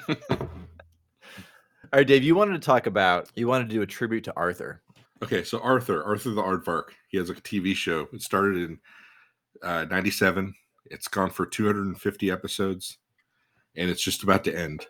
all 0.29 0.47
right, 1.93 2.07
Dave, 2.07 2.23
you 2.23 2.35
wanted 2.35 2.53
to 2.53 2.65
talk 2.65 2.87
about 2.87 3.29
you 3.35 3.47
wanted 3.47 3.69
to 3.69 3.75
do 3.75 3.81
a 3.81 3.87
tribute 3.87 4.23
to 4.25 4.33
Arthur. 4.35 4.81
Okay, 5.25 5.43
so 5.43 5.59
Arthur, 5.61 6.03
Arthur 6.03 6.29
the 6.35 6.43
Aardvark, 6.43 6.89
he 7.07 7.17
has 7.17 7.31
a 7.31 7.33
TV 7.33 7.73
show. 7.75 8.07
It 8.13 8.21
started 8.21 8.57
in 8.57 8.79
uh, 9.63 9.85
97. 9.85 10.53
It's 10.91 11.07
gone 11.07 11.31
for 11.31 11.47
250 11.47 12.29
episodes, 12.29 12.99
and 13.75 13.89
it's 13.89 14.03
just 14.03 14.21
about 14.21 14.43
to 14.43 14.55
end. 14.55 14.85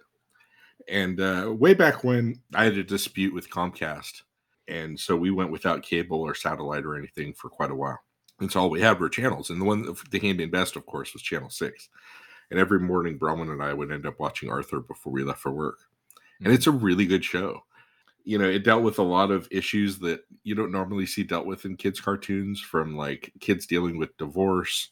And 0.89 1.21
uh, 1.21 1.53
way 1.57 1.73
back 1.73 2.03
when, 2.03 2.41
I 2.53 2.65
had 2.65 2.77
a 2.77 2.83
dispute 2.83 3.33
with 3.33 3.49
Comcast, 3.49 4.23
and 4.67 4.99
so 4.99 5.15
we 5.15 5.31
went 5.31 5.51
without 5.51 5.83
cable 5.83 6.19
or 6.19 6.35
satellite 6.35 6.83
or 6.83 6.97
anything 6.97 7.33
for 7.33 7.49
quite 7.49 7.71
a 7.71 7.75
while. 7.75 8.01
And 8.41 8.51
so 8.51 8.59
all 8.59 8.69
we 8.69 8.81
had 8.81 8.99
were 8.99 9.07
channels, 9.07 9.51
and 9.51 9.61
the 9.61 9.65
one 9.65 9.83
that 9.83 10.19
came 10.19 10.41
in 10.41 10.51
best, 10.51 10.75
of 10.75 10.85
course, 10.85 11.13
was 11.13 11.21
Channel 11.21 11.49
Six. 11.49 11.87
And 12.51 12.59
every 12.59 12.81
morning, 12.81 13.17
Bronwyn 13.17 13.53
and 13.53 13.63
I 13.63 13.71
would 13.71 13.89
end 13.89 14.05
up 14.05 14.19
watching 14.19 14.49
Arthur 14.49 14.81
before 14.81 15.13
we 15.13 15.23
left 15.23 15.39
for 15.39 15.53
work, 15.53 15.79
and 16.43 16.51
it's 16.51 16.67
a 16.67 16.71
really 16.71 17.05
good 17.05 17.23
show 17.23 17.63
you 18.25 18.39
know, 18.39 18.49
it 18.49 18.63
dealt 18.63 18.81
with 18.83 18.97
a 18.97 19.03
lot 19.03 19.29
of 19.29 19.47
issues 19.51 19.99
that 19.99 20.21
you 20.43 20.55
don't 20.55 20.71
normally 20.71 21.05
see 21.05 21.23
dealt 21.23 21.45
with 21.45 21.63
in 21.63 21.77
kids' 21.77 22.01
cartoons, 22.01 22.59
from 22.59 22.97
like 22.97 23.31
kids 23.39 23.67
dealing 23.67 23.97
with 23.97 24.17
divorce. 24.17 24.89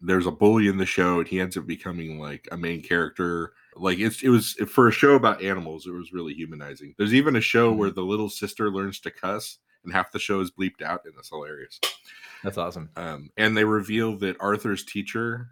There's 0.00 0.26
a 0.26 0.30
bully 0.30 0.68
in 0.68 0.78
the 0.78 0.86
show, 0.86 1.18
and 1.18 1.26
he 1.26 1.40
ends 1.40 1.56
up 1.56 1.66
becoming 1.66 2.20
like 2.20 2.48
a 2.52 2.56
main 2.56 2.80
character. 2.82 3.52
Like 3.74 3.98
it's 3.98 4.22
it 4.22 4.28
was 4.28 4.52
for 4.68 4.86
a 4.86 4.92
show 4.92 5.14
about 5.16 5.42
animals, 5.42 5.86
it 5.86 5.90
was 5.90 6.12
really 6.12 6.34
humanizing. 6.34 6.94
There's 6.96 7.14
even 7.14 7.34
a 7.34 7.40
show 7.40 7.72
where 7.72 7.90
the 7.90 8.02
little 8.02 8.30
sister 8.30 8.70
learns 8.70 9.00
to 9.00 9.10
cuss, 9.10 9.58
and 9.82 9.92
half 9.92 10.12
the 10.12 10.20
show 10.20 10.40
is 10.40 10.52
bleeped 10.52 10.82
out, 10.82 11.00
and 11.04 11.14
it's 11.18 11.30
hilarious. 11.30 11.80
That's 12.44 12.58
awesome. 12.58 12.90
Um, 12.94 13.30
and 13.36 13.56
they 13.56 13.64
reveal 13.64 14.16
that 14.18 14.36
Arthur's 14.38 14.84
teacher, 14.84 15.48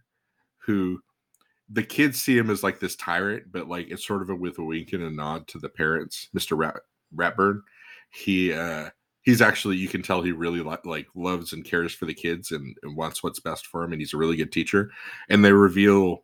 who 0.58 1.00
the 1.68 1.82
kids 1.82 2.22
see 2.22 2.38
him 2.38 2.50
as 2.50 2.62
like 2.62 2.78
this 2.78 2.94
tyrant, 2.94 3.50
but 3.50 3.68
like 3.68 3.88
it's 3.90 4.06
sort 4.06 4.22
of 4.22 4.30
a 4.30 4.36
with 4.36 4.60
a 4.60 4.64
wink 4.64 4.92
and 4.92 5.02
a 5.02 5.10
nod 5.10 5.48
to 5.48 5.58
the 5.58 5.68
parents, 5.68 6.28
Mr. 6.32 6.56
Rat 6.56 6.76
Ratburn. 7.14 7.60
He 8.10 8.52
uh 8.52 8.90
he's 9.22 9.42
actually 9.42 9.76
you 9.76 9.88
can 9.88 10.02
tell 10.02 10.22
he 10.22 10.32
really 10.32 10.60
li- 10.60 10.76
like 10.84 11.06
loves 11.14 11.52
and 11.52 11.64
cares 11.64 11.92
for 11.94 12.06
the 12.06 12.14
kids 12.14 12.52
and, 12.52 12.76
and 12.82 12.96
wants 12.96 13.22
what's 13.22 13.40
best 13.40 13.66
for 13.66 13.82
him 13.84 13.92
and 13.92 14.00
he's 14.00 14.14
a 14.14 14.18
really 14.18 14.36
good 14.36 14.52
teacher. 14.52 14.90
And 15.28 15.44
they 15.44 15.52
reveal 15.52 16.22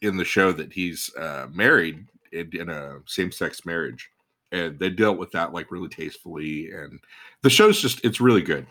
in 0.00 0.16
the 0.16 0.24
show 0.24 0.52
that 0.52 0.72
he's 0.72 1.10
uh 1.16 1.48
married 1.52 2.06
in, 2.32 2.50
in 2.56 2.68
a 2.70 2.98
same-sex 3.06 3.66
marriage. 3.66 4.08
And 4.52 4.78
they 4.78 4.90
dealt 4.90 5.18
with 5.18 5.30
that 5.32 5.52
like 5.52 5.70
really 5.70 5.88
tastefully 5.88 6.70
and 6.70 7.00
the 7.42 7.50
show's 7.50 7.80
just 7.80 8.04
it's 8.04 8.20
really 8.20 8.42
good 8.42 8.66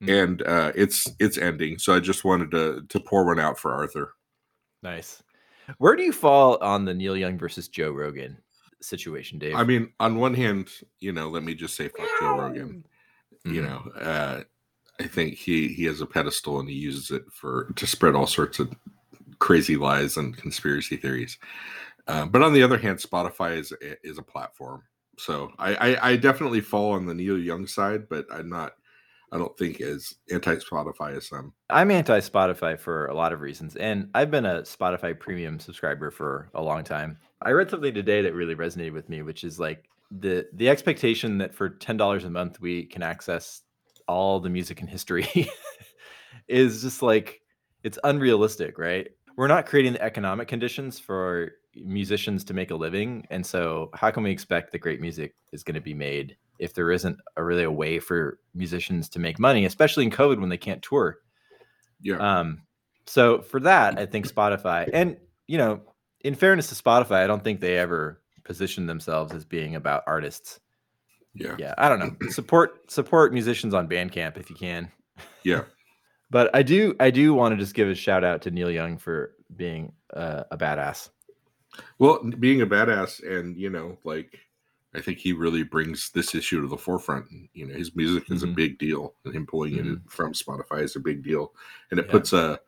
Mm. 0.00 0.22
and 0.22 0.42
uh, 0.42 0.70
it's 0.76 1.08
it's 1.18 1.38
ending. 1.38 1.76
So 1.78 1.92
I 1.92 1.98
just 1.98 2.24
wanted 2.24 2.52
to 2.52 2.82
to 2.88 3.00
pour 3.00 3.26
one 3.26 3.40
out 3.40 3.58
for 3.58 3.72
Arthur. 3.72 4.14
Nice. 4.80 5.24
Where 5.78 5.96
do 5.96 6.04
you 6.04 6.12
fall 6.12 6.56
on 6.62 6.84
the 6.84 6.94
Neil 6.94 7.16
Young 7.16 7.36
versus 7.36 7.66
Joe 7.66 7.90
Rogan 7.90 8.38
situation, 8.80 9.38
Dave? 9.38 9.54
I 9.56 9.64
mean, 9.64 9.92
on 10.00 10.16
one 10.16 10.34
hand, 10.34 10.68
you 11.00 11.12
know, 11.12 11.28
let 11.28 11.42
me 11.42 11.54
just 11.54 11.76
say 11.76 11.88
fuck 11.88 12.08
Joe 12.20 12.36
Rogan. 12.36 12.84
You 13.44 13.62
Mhm. 13.62 13.64
know, 13.64 13.90
uh, 14.00 14.42
I 15.00 15.06
think 15.06 15.34
he 15.34 15.68
he 15.68 15.84
has 15.84 16.00
a 16.00 16.06
pedestal 16.06 16.60
and 16.60 16.68
he 16.68 16.74
uses 16.74 17.10
it 17.10 17.24
for 17.32 17.72
to 17.76 17.86
spread 17.86 18.14
all 18.14 18.26
sorts 18.26 18.58
of 18.58 18.74
crazy 19.38 19.76
lies 19.76 20.16
and 20.16 20.36
conspiracy 20.36 20.96
theories. 20.96 21.38
Uh, 22.08 22.26
but 22.26 22.42
on 22.42 22.52
the 22.52 22.62
other 22.62 22.78
hand, 22.78 22.98
Spotify 22.98 23.56
is 23.56 23.72
is 24.02 24.18
a 24.18 24.22
platform. 24.22 24.82
So 25.18 25.52
I, 25.58 25.74
I 25.74 26.10
I 26.10 26.16
definitely 26.16 26.60
fall 26.60 26.92
on 26.92 27.06
the 27.06 27.14
Neil 27.14 27.38
Young 27.38 27.66
side, 27.66 28.08
but 28.08 28.26
I'm 28.32 28.48
not. 28.48 28.74
I 29.32 29.38
don't 29.38 29.56
think 29.58 29.80
as 29.80 30.14
anti 30.30 30.56
Spotify 30.56 31.16
as 31.16 31.28
some. 31.28 31.52
I'm 31.70 31.90
anti 31.90 32.20
Spotify 32.20 32.78
for 32.78 33.06
a 33.06 33.14
lot 33.14 33.32
of 33.32 33.40
reasons, 33.40 33.76
and 33.76 34.08
I've 34.14 34.30
been 34.30 34.46
a 34.46 34.62
Spotify 34.62 35.18
premium 35.18 35.58
subscriber 35.58 36.10
for 36.10 36.50
a 36.54 36.62
long 36.62 36.84
time. 36.84 37.18
I 37.42 37.50
read 37.50 37.70
something 37.70 37.94
today 37.94 38.22
that 38.22 38.34
really 38.34 38.54
resonated 38.54 38.92
with 38.92 39.08
me, 39.08 39.22
which 39.22 39.44
is 39.44 39.60
like 39.60 39.88
the 40.10 40.46
the 40.54 40.68
expectation 40.68 41.38
that 41.38 41.54
for 41.54 41.68
ten 41.68 41.96
dollars 41.96 42.24
a 42.24 42.30
month 42.30 42.60
we 42.60 42.84
can 42.84 43.02
access 43.02 43.62
all 44.06 44.40
the 44.40 44.48
music 44.48 44.80
in 44.80 44.86
history 44.86 45.28
is 46.48 46.82
just 46.82 47.02
like 47.02 47.42
it's 47.84 47.98
unrealistic, 48.04 48.78
right? 48.78 49.08
We're 49.36 49.48
not 49.48 49.66
creating 49.66 49.92
the 49.92 50.02
economic 50.02 50.48
conditions 50.48 50.98
for 50.98 51.52
musicians 51.76 52.42
to 52.44 52.54
make 52.54 52.70
a 52.70 52.74
living, 52.74 53.26
and 53.30 53.44
so 53.44 53.90
how 53.94 54.10
can 54.10 54.22
we 54.22 54.30
expect 54.30 54.72
that 54.72 54.78
great 54.78 55.00
music 55.00 55.34
is 55.52 55.62
going 55.62 55.74
to 55.74 55.80
be 55.80 55.94
made 55.94 56.36
if 56.58 56.74
there 56.74 56.90
isn't 56.90 57.18
a 57.36 57.44
really 57.44 57.64
a 57.64 57.70
way 57.70 57.98
for 57.98 58.38
musicians 58.54 59.08
to 59.10 59.18
make 59.18 59.38
money, 59.38 59.64
especially 59.64 60.04
in 60.04 60.10
COVID 60.10 60.40
when 60.40 60.48
they 60.48 60.56
can't 60.56 60.82
tour? 60.82 61.18
Yeah, 62.00 62.16
Um, 62.16 62.62
so 63.06 63.40
for 63.42 63.60
that, 63.60 63.98
I 63.98 64.06
think 64.06 64.28
Spotify, 64.32 64.88
and 64.92 65.16
you 65.46 65.58
know, 65.58 65.80
in 66.20 66.34
fairness 66.34 66.68
to 66.68 66.74
Spotify, 66.82 67.22
I 67.24 67.26
don't 67.26 67.42
think 67.42 67.60
they 67.60 67.78
ever 67.78 68.20
position 68.44 68.86
themselves 68.86 69.32
as 69.34 69.44
being 69.44 69.74
about 69.74 70.04
artists. 70.06 70.60
yeah, 71.34 71.56
Yeah, 71.58 71.74
I 71.78 71.88
don't 71.88 71.98
know. 71.98 72.16
support 72.30 72.90
support 72.90 73.32
musicians 73.32 73.74
on 73.74 73.88
Bandcamp 73.88 74.36
if 74.38 74.50
you 74.50 74.56
can. 74.56 74.90
yeah. 75.44 75.62
But 76.30 76.54
I 76.54 76.62
do 76.62 76.94
I 77.00 77.10
do 77.10 77.32
want 77.32 77.52
to 77.54 77.56
just 77.58 77.74
give 77.74 77.88
a 77.88 77.94
shout 77.94 78.22
out 78.22 78.42
to 78.42 78.50
Neil 78.50 78.70
Young 78.70 78.98
for 78.98 79.32
being 79.56 79.92
uh, 80.12 80.44
a 80.50 80.58
badass. 80.58 81.08
Well, 81.98 82.22
being 82.38 82.60
a 82.60 82.66
badass, 82.66 83.22
and 83.26 83.56
you 83.56 83.70
know, 83.70 83.96
like 84.04 84.38
I 84.98 85.00
think 85.00 85.18
he 85.18 85.32
really 85.32 85.62
brings 85.62 86.10
this 86.10 86.34
issue 86.34 86.60
to 86.60 86.66
the 86.66 86.76
forefront. 86.76 87.26
You 87.54 87.66
know, 87.68 87.74
his 87.74 87.94
music 87.94 88.30
is 88.30 88.42
Mhm. 88.42 88.50
a 88.50 88.54
big 88.54 88.78
deal, 88.78 89.14
and 89.24 89.34
him 89.34 89.46
pulling 89.46 89.74
Mhm. 89.74 89.92
it 89.92 90.10
from 90.10 90.32
Spotify 90.32 90.82
is 90.82 90.96
a 90.96 91.00
big 91.00 91.22
deal, 91.22 91.54
and 91.90 92.00
it 92.00 92.06
Yeah. 92.06 92.12
puts 92.12 92.32
a 92.32 92.60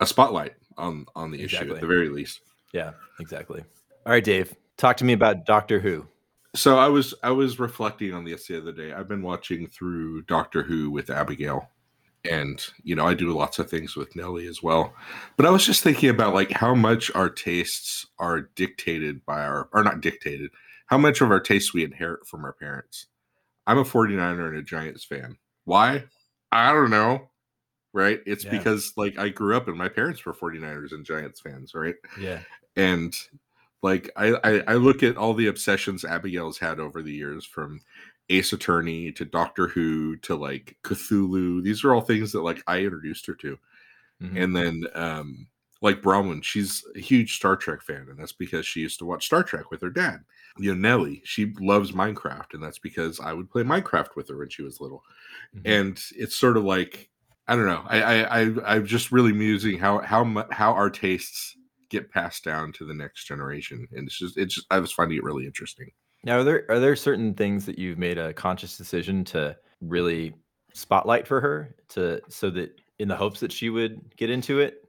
a 0.00 0.06
spotlight 0.06 0.54
on 0.76 1.06
on 1.14 1.30
the 1.30 1.40
issue 1.40 1.72
at 1.72 1.80
the 1.80 1.86
very 1.86 2.08
least. 2.08 2.40
Yeah, 2.72 2.94
exactly. 3.20 3.62
All 4.04 4.12
right, 4.12 4.24
Dave, 4.24 4.54
talk 4.76 4.96
to 4.96 5.04
me 5.04 5.12
about 5.12 5.46
Doctor 5.46 5.78
Who. 5.80 6.08
So 6.54 6.78
I 6.78 6.88
was 6.88 7.14
I 7.22 7.30
was 7.30 7.58
reflecting 7.60 8.12
on 8.12 8.24
this 8.24 8.46
the 8.48 8.56
other 8.58 8.72
day. 8.72 8.92
I've 8.92 9.08
been 9.08 9.22
watching 9.22 9.66
through 9.68 10.22
Doctor 10.22 10.62
Who 10.64 10.90
with 10.90 11.10
Abigail, 11.10 11.70
and 12.24 12.64
you 12.82 12.96
know 12.96 13.06
I 13.06 13.14
do 13.14 13.30
lots 13.32 13.58
of 13.60 13.70
things 13.70 13.94
with 13.94 14.16
Nellie 14.16 14.46
as 14.48 14.62
well. 14.62 14.94
But 15.36 15.46
I 15.46 15.50
was 15.50 15.64
just 15.64 15.82
thinking 15.82 16.10
about 16.10 16.34
like 16.34 16.50
how 16.50 16.74
much 16.74 17.10
our 17.14 17.30
tastes 17.30 18.06
are 18.18 18.40
dictated 18.40 19.24
by 19.24 19.44
our 19.44 19.68
or 19.72 19.84
not 19.84 20.00
dictated, 20.00 20.50
how 20.86 20.98
much 20.98 21.20
of 21.20 21.30
our 21.30 21.40
tastes 21.40 21.72
we 21.74 21.84
inherit 21.84 22.26
from 22.26 22.44
our 22.44 22.52
parents. 22.52 23.06
I'm 23.66 23.78
a 23.78 23.84
49er 23.84 24.48
and 24.48 24.58
a 24.58 24.62
Giants 24.62 25.04
fan. 25.04 25.36
Why? 25.64 26.04
I 26.52 26.72
don't 26.72 26.90
know. 26.90 27.30
Right? 27.92 28.20
It's 28.26 28.44
Yeah. 28.44 28.50
because 28.50 28.92
like 28.96 29.18
I 29.18 29.28
grew 29.28 29.56
up 29.56 29.68
and 29.68 29.78
my 29.78 29.88
parents 29.88 30.24
were 30.26 30.34
49ers 30.34 30.92
and 30.92 31.04
Giants 31.04 31.40
fans, 31.40 31.74
right? 31.74 31.94
Yeah. 32.20 32.40
and 32.76 33.14
like 33.82 34.10
I, 34.16 34.34
I 34.42 34.62
i 34.68 34.74
look 34.74 35.02
at 35.02 35.16
all 35.18 35.34
the 35.34 35.46
obsessions 35.48 36.04
abigail's 36.04 36.58
had 36.58 36.80
over 36.80 37.02
the 37.02 37.12
years 37.12 37.44
from 37.44 37.80
ace 38.30 38.52
attorney 38.54 39.12
to 39.12 39.24
doctor 39.26 39.68
who 39.68 40.16
to 40.16 40.34
like 40.34 40.76
cthulhu 40.82 41.62
these 41.62 41.84
are 41.84 41.94
all 41.94 42.00
things 42.00 42.32
that 42.32 42.40
like 42.40 42.62
i 42.66 42.78
introduced 42.80 43.26
her 43.26 43.34
to 43.34 43.58
Mhm. 44.22 44.42
and 44.42 44.56
then 44.56 44.84
um 44.94 45.46
like 45.84 46.02
bronwyn 46.02 46.42
she's 46.42 46.84
a 46.96 47.00
huge 47.00 47.36
star 47.36 47.56
trek 47.56 47.80
fan 47.82 48.06
and 48.10 48.18
that's 48.18 48.32
because 48.32 48.66
she 48.66 48.80
used 48.80 48.98
to 48.98 49.04
watch 49.04 49.26
star 49.26 49.42
trek 49.44 49.70
with 49.70 49.80
her 49.80 49.90
dad 49.90 50.20
you 50.58 50.74
know 50.74 50.78
nellie 50.80 51.22
she 51.24 51.52
loves 51.60 51.92
minecraft 51.92 52.54
and 52.54 52.62
that's 52.62 52.78
because 52.80 53.20
i 53.20 53.32
would 53.32 53.50
play 53.50 53.62
minecraft 53.62 54.16
with 54.16 54.28
her 54.28 54.38
when 54.38 54.48
she 54.48 54.62
was 54.62 54.80
little 54.80 55.02
Mhm. 55.56 55.60
and 55.64 56.02
it's 56.16 56.36
sort 56.36 56.56
of 56.56 56.64
like 56.64 57.10
I 57.46 57.56
don't 57.56 57.66
know. 57.66 57.84
I 57.86 58.02
I, 58.02 58.40
I 58.42 58.74
I'm 58.76 58.86
just 58.86 59.12
really 59.12 59.32
musing 59.32 59.78
how 59.78 59.98
how 59.98 60.46
how 60.50 60.72
our 60.72 60.88
tastes 60.88 61.54
get 61.90 62.10
passed 62.10 62.42
down 62.42 62.72
to 62.72 62.86
the 62.86 62.94
next 62.94 63.26
generation, 63.26 63.86
and 63.92 64.06
it's 64.08 64.18
just 64.18 64.38
it's 64.38 64.54
just 64.54 64.66
I 64.70 64.78
was 64.78 64.92
finding 64.92 65.18
it 65.18 65.24
really 65.24 65.44
interesting. 65.44 65.90
Now, 66.24 66.38
are 66.38 66.44
there 66.44 66.64
are 66.70 66.80
there 66.80 66.96
certain 66.96 67.34
things 67.34 67.66
that 67.66 67.78
you've 67.78 67.98
made 67.98 68.16
a 68.16 68.32
conscious 68.32 68.78
decision 68.78 69.24
to 69.26 69.56
really 69.82 70.34
spotlight 70.72 71.26
for 71.26 71.40
her 71.40 71.76
to 71.90 72.22
so 72.30 72.48
that 72.50 72.80
in 72.98 73.08
the 73.08 73.16
hopes 73.16 73.40
that 73.40 73.52
she 73.52 73.68
would 73.68 74.16
get 74.16 74.30
into 74.30 74.60
it? 74.60 74.83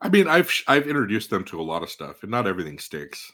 I 0.00 0.08
mean, 0.08 0.28
I've 0.28 0.50
I've 0.66 0.86
introduced 0.86 1.30
them 1.30 1.44
to 1.44 1.60
a 1.60 1.62
lot 1.62 1.82
of 1.82 1.90
stuff, 1.90 2.22
and 2.22 2.30
not 2.30 2.46
everything 2.46 2.78
sticks. 2.78 3.32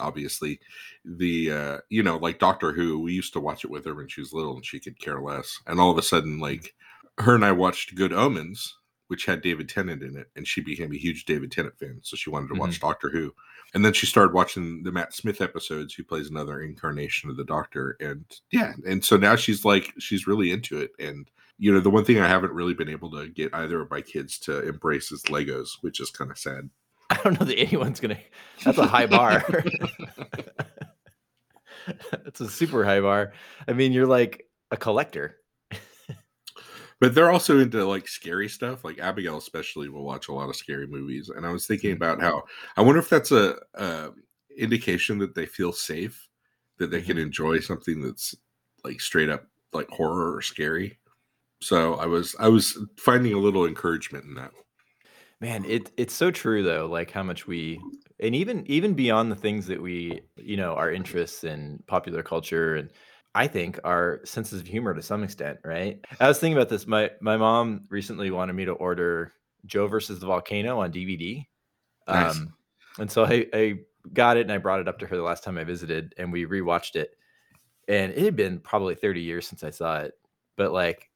Obviously, 0.00 0.60
the 1.04 1.52
uh, 1.52 1.78
you 1.88 2.02
know 2.02 2.16
like 2.16 2.38
Doctor 2.38 2.72
Who, 2.72 3.00
we 3.00 3.12
used 3.12 3.32
to 3.34 3.40
watch 3.40 3.64
it 3.64 3.70
with 3.70 3.84
her 3.86 3.94
when 3.94 4.08
she 4.08 4.20
was 4.20 4.32
little, 4.32 4.54
and 4.56 4.64
she 4.64 4.80
could 4.80 4.98
care 4.98 5.20
less. 5.20 5.58
And 5.66 5.80
all 5.80 5.90
of 5.90 5.98
a 5.98 6.02
sudden, 6.02 6.38
like 6.38 6.74
her 7.18 7.34
and 7.34 7.44
I 7.44 7.52
watched 7.52 7.94
Good 7.94 8.12
Omens, 8.12 8.76
which 9.08 9.26
had 9.26 9.42
David 9.42 9.68
Tennant 9.68 10.02
in 10.02 10.16
it, 10.16 10.28
and 10.36 10.46
she 10.46 10.60
became 10.60 10.92
a 10.92 10.98
huge 10.98 11.24
David 11.24 11.52
Tennant 11.52 11.78
fan, 11.78 12.00
so 12.02 12.16
she 12.16 12.30
wanted 12.30 12.48
to 12.48 12.60
watch 12.60 12.80
Doctor 12.80 13.10
Who. 13.10 13.32
And 13.74 13.84
then 13.84 13.92
she 13.92 14.06
started 14.06 14.34
watching 14.34 14.84
the 14.84 14.92
Matt 14.92 15.14
Smith 15.14 15.40
episodes, 15.40 15.94
who 15.94 16.04
plays 16.04 16.30
another 16.30 16.60
incarnation 16.60 17.28
of 17.28 17.36
the 17.36 17.44
Doctor, 17.44 17.96
and 18.00 18.24
yeah, 18.52 18.72
and 18.86 19.04
so 19.04 19.16
now 19.16 19.34
she's 19.34 19.64
like 19.64 19.92
she's 19.98 20.28
really 20.28 20.52
into 20.52 20.78
it. 20.78 20.92
And 21.00 21.28
you 21.58 21.72
know, 21.72 21.80
the 21.80 21.90
one 21.90 22.04
thing 22.04 22.18
I 22.18 22.28
haven't 22.28 22.52
really 22.52 22.74
been 22.74 22.88
able 22.88 23.10
to 23.12 23.28
get 23.28 23.54
either 23.54 23.80
of 23.80 23.90
my 23.90 24.00
kids 24.00 24.38
to 24.40 24.66
embrace 24.68 25.12
is 25.12 25.22
Legos, 25.24 25.68
which 25.82 26.00
is 26.00 26.10
kind 26.10 26.30
of 26.30 26.38
sad. 26.38 26.68
I 27.10 27.16
don't 27.22 27.38
know 27.38 27.46
that 27.46 27.58
anyone's 27.58 28.00
gonna. 28.00 28.18
That's 28.64 28.78
a 28.78 28.86
high 28.86 29.06
bar. 29.06 29.44
That's 32.10 32.40
a 32.40 32.48
super 32.48 32.84
high 32.84 33.00
bar. 33.00 33.32
I 33.68 33.72
mean, 33.72 33.92
you're 33.92 34.06
like 34.06 34.46
a 34.70 34.76
collector. 34.76 35.36
but 37.00 37.14
they're 37.14 37.30
also 37.30 37.58
into 37.58 37.84
like 37.84 38.06
scary 38.08 38.48
stuff 38.48 38.84
like 38.84 38.98
abigail 38.98 39.36
especially 39.36 39.88
will 39.88 40.04
watch 40.04 40.28
a 40.28 40.32
lot 40.32 40.48
of 40.48 40.54
scary 40.56 40.86
movies 40.86 41.28
and 41.28 41.44
i 41.44 41.50
was 41.50 41.66
thinking 41.66 41.90
Mhm. 41.90 41.96
about 41.96 42.20
how 42.20 42.42
i 42.76 42.82
wonder 42.82 43.00
if 43.00 43.08
that's 43.10 43.32
a, 43.32 43.56
a 43.74 44.10
indication 44.56 45.18
that 45.18 45.34
they 45.34 45.44
feel 45.44 45.72
safe 45.72 46.28
that 46.78 46.90
they 46.92 47.02
can 47.02 47.16
Mhm. 47.16 47.22
enjoy 47.22 47.58
something 47.58 48.00
that's 48.00 48.34
like 48.84 49.00
straight 49.00 49.28
up 49.28 49.44
like 49.72 49.88
horror 49.90 50.34
or 50.36 50.40
scary 50.40 50.98
so 51.64 51.94
i 51.94 52.06
was 52.06 52.36
i 52.38 52.48
was 52.48 52.78
finding 52.96 53.32
a 53.32 53.38
little 53.38 53.66
encouragement 53.66 54.24
in 54.24 54.34
that 54.34 54.50
Man, 55.40 55.64
it 55.66 55.90
it's 55.96 56.14
so 56.14 56.30
true 56.30 56.62
though, 56.62 56.86
like 56.86 57.10
how 57.10 57.22
much 57.22 57.46
we 57.46 57.78
and 58.20 58.34
even 58.34 58.64
even 58.66 58.94
beyond 58.94 59.30
the 59.30 59.36
things 59.36 59.66
that 59.66 59.82
we, 59.82 60.22
you 60.36 60.56
know, 60.56 60.74
our 60.74 60.90
interests 60.90 61.44
in 61.44 61.82
popular 61.86 62.22
culture 62.22 62.76
and 62.76 62.90
I 63.34 63.48
think 63.48 63.78
our 63.84 64.20
senses 64.24 64.60
of 64.60 64.66
humor 64.66 64.94
to 64.94 65.02
some 65.02 65.24
extent, 65.24 65.58
right? 65.64 65.98
I 66.20 66.28
was 66.28 66.38
thinking 66.38 66.56
about 66.56 66.68
this. 66.68 66.86
My 66.86 67.10
my 67.20 67.36
mom 67.36 67.82
recently 67.90 68.30
wanted 68.30 68.54
me 68.54 68.64
to 68.64 68.72
order 68.72 69.32
Joe 69.66 69.86
versus 69.86 70.20
the 70.20 70.26
Volcano 70.26 70.80
on 70.80 70.92
DVD. 70.92 71.44
Nice. 72.08 72.36
Um 72.36 72.54
and 72.98 73.10
so 73.10 73.24
I, 73.24 73.46
I 73.52 73.74
got 74.12 74.36
it 74.36 74.42
and 74.42 74.52
I 74.52 74.58
brought 74.58 74.80
it 74.80 74.88
up 74.88 75.00
to 75.00 75.06
her 75.06 75.16
the 75.16 75.22
last 75.22 75.42
time 75.44 75.58
I 75.58 75.64
visited 75.64 76.14
and 76.16 76.32
we 76.32 76.46
rewatched 76.46 76.94
it. 76.96 77.10
and 77.88 78.12
it 78.12 78.24
had 78.24 78.36
been 78.36 78.60
probably 78.60 78.94
30 78.94 79.20
years 79.20 79.46
since 79.46 79.64
I 79.64 79.70
saw 79.70 79.98
it, 80.00 80.12
but 80.56 80.72
like 80.72 81.10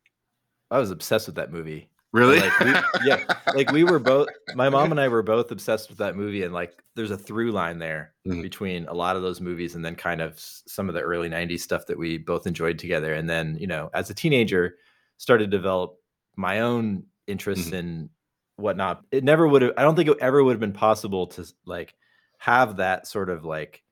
I 0.70 0.78
was 0.78 0.90
obsessed 0.90 1.26
with 1.26 1.36
that 1.36 1.52
movie. 1.52 1.88
Really? 2.12 2.40
Like, 2.40 2.60
we, 2.60 2.70
yeah, 3.06 3.24
like 3.54 3.70
we 3.70 3.84
were 3.84 3.98
both. 3.98 4.28
My 4.54 4.68
mom 4.70 4.90
and 4.92 5.00
I 5.00 5.08
were 5.08 5.22
both 5.22 5.50
obsessed 5.50 5.90
with 5.90 5.98
that 5.98 6.16
movie, 6.16 6.42
and 6.42 6.54
like 6.54 6.82
there's 6.96 7.10
a 7.10 7.18
through 7.18 7.52
line 7.52 7.78
there 7.78 8.14
Mhm. 8.26 8.42
between 8.42 8.86
a 8.88 8.94
lot 8.94 9.14
of 9.16 9.22
those 9.22 9.40
movies, 9.42 9.74
and 9.74 9.84
then 9.84 9.94
kind 9.94 10.20
of 10.22 10.38
some 10.38 10.88
of 10.88 10.94
the 10.94 11.02
early 11.02 11.28
'90s 11.28 11.60
stuff 11.60 11.84
that 11.86 11.98
we 11.98 12.16
both 12.16 12.46
enjoyed 12.46 12.78
together. 12.78 13.12
And 13.12 13.28
then 13.28 13.56
you 13.60 13.66
know, 13.66 13.90
as 13.92 14.08
a 14.08 14.14
teenager, 14.14 14.76
started 15.18 15.50
to 15.50 15.56
develop 15.56 15.96
my 16.36 16.60
own 16.60 17.04
interests 17.26 17.72
in 17.72 18.08
whatnot. 18.56 19.02
It 19.10 19.22
never 19.22 19.46
would 19.46 19.60
have. 19.62 19.72
I 19.76 19.82
don't 19.82 19.94
think 19.94 20.08
it 20.08 20.16
ever 20.20 20.42
would 20.42 20.52
have 20.52 20.60
been 20.60 20.72
possible 20.72 21.26
to 21.28 21.44
like 21.66 21.94
have 22.38 22.76
that 22.78 23.06
sort 23.06 23.28
of 23.28 23.44
like 23.44 23.82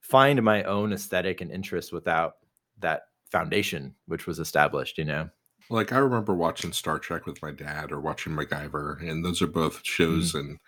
find 0.00 0.42
my 0.42 0.64
own 0.64 0.92
aesthetic 0.92 1.40
and 1.40 1.50
interest 1.52 1.92
without 1.92 2.34
that 2.80 3.02
foundation 3.30 3.94
which 4.06 4.26
was 4.26 4.38
established 4.40 4.98
you 4.98 5.04
know 5.04 5.30
like 5.70 5.92
I 5.92 5.98
remember 5.98 6.34
watching 6.34 6.72
Star 6.72 6.98
Trek 6.98 7.26
with 7.26 7.40
my 7.42 7.50
dad 7.52 7.92
or 7.92 8.00
watching 8.00 8.34
MacGyver, 8.34 9.00
and 9.08 9.24
those 9.24 9.42
are 9.42 9.46
both 9.46 9.80
shows 9.84 10.34
and 10.34 10.58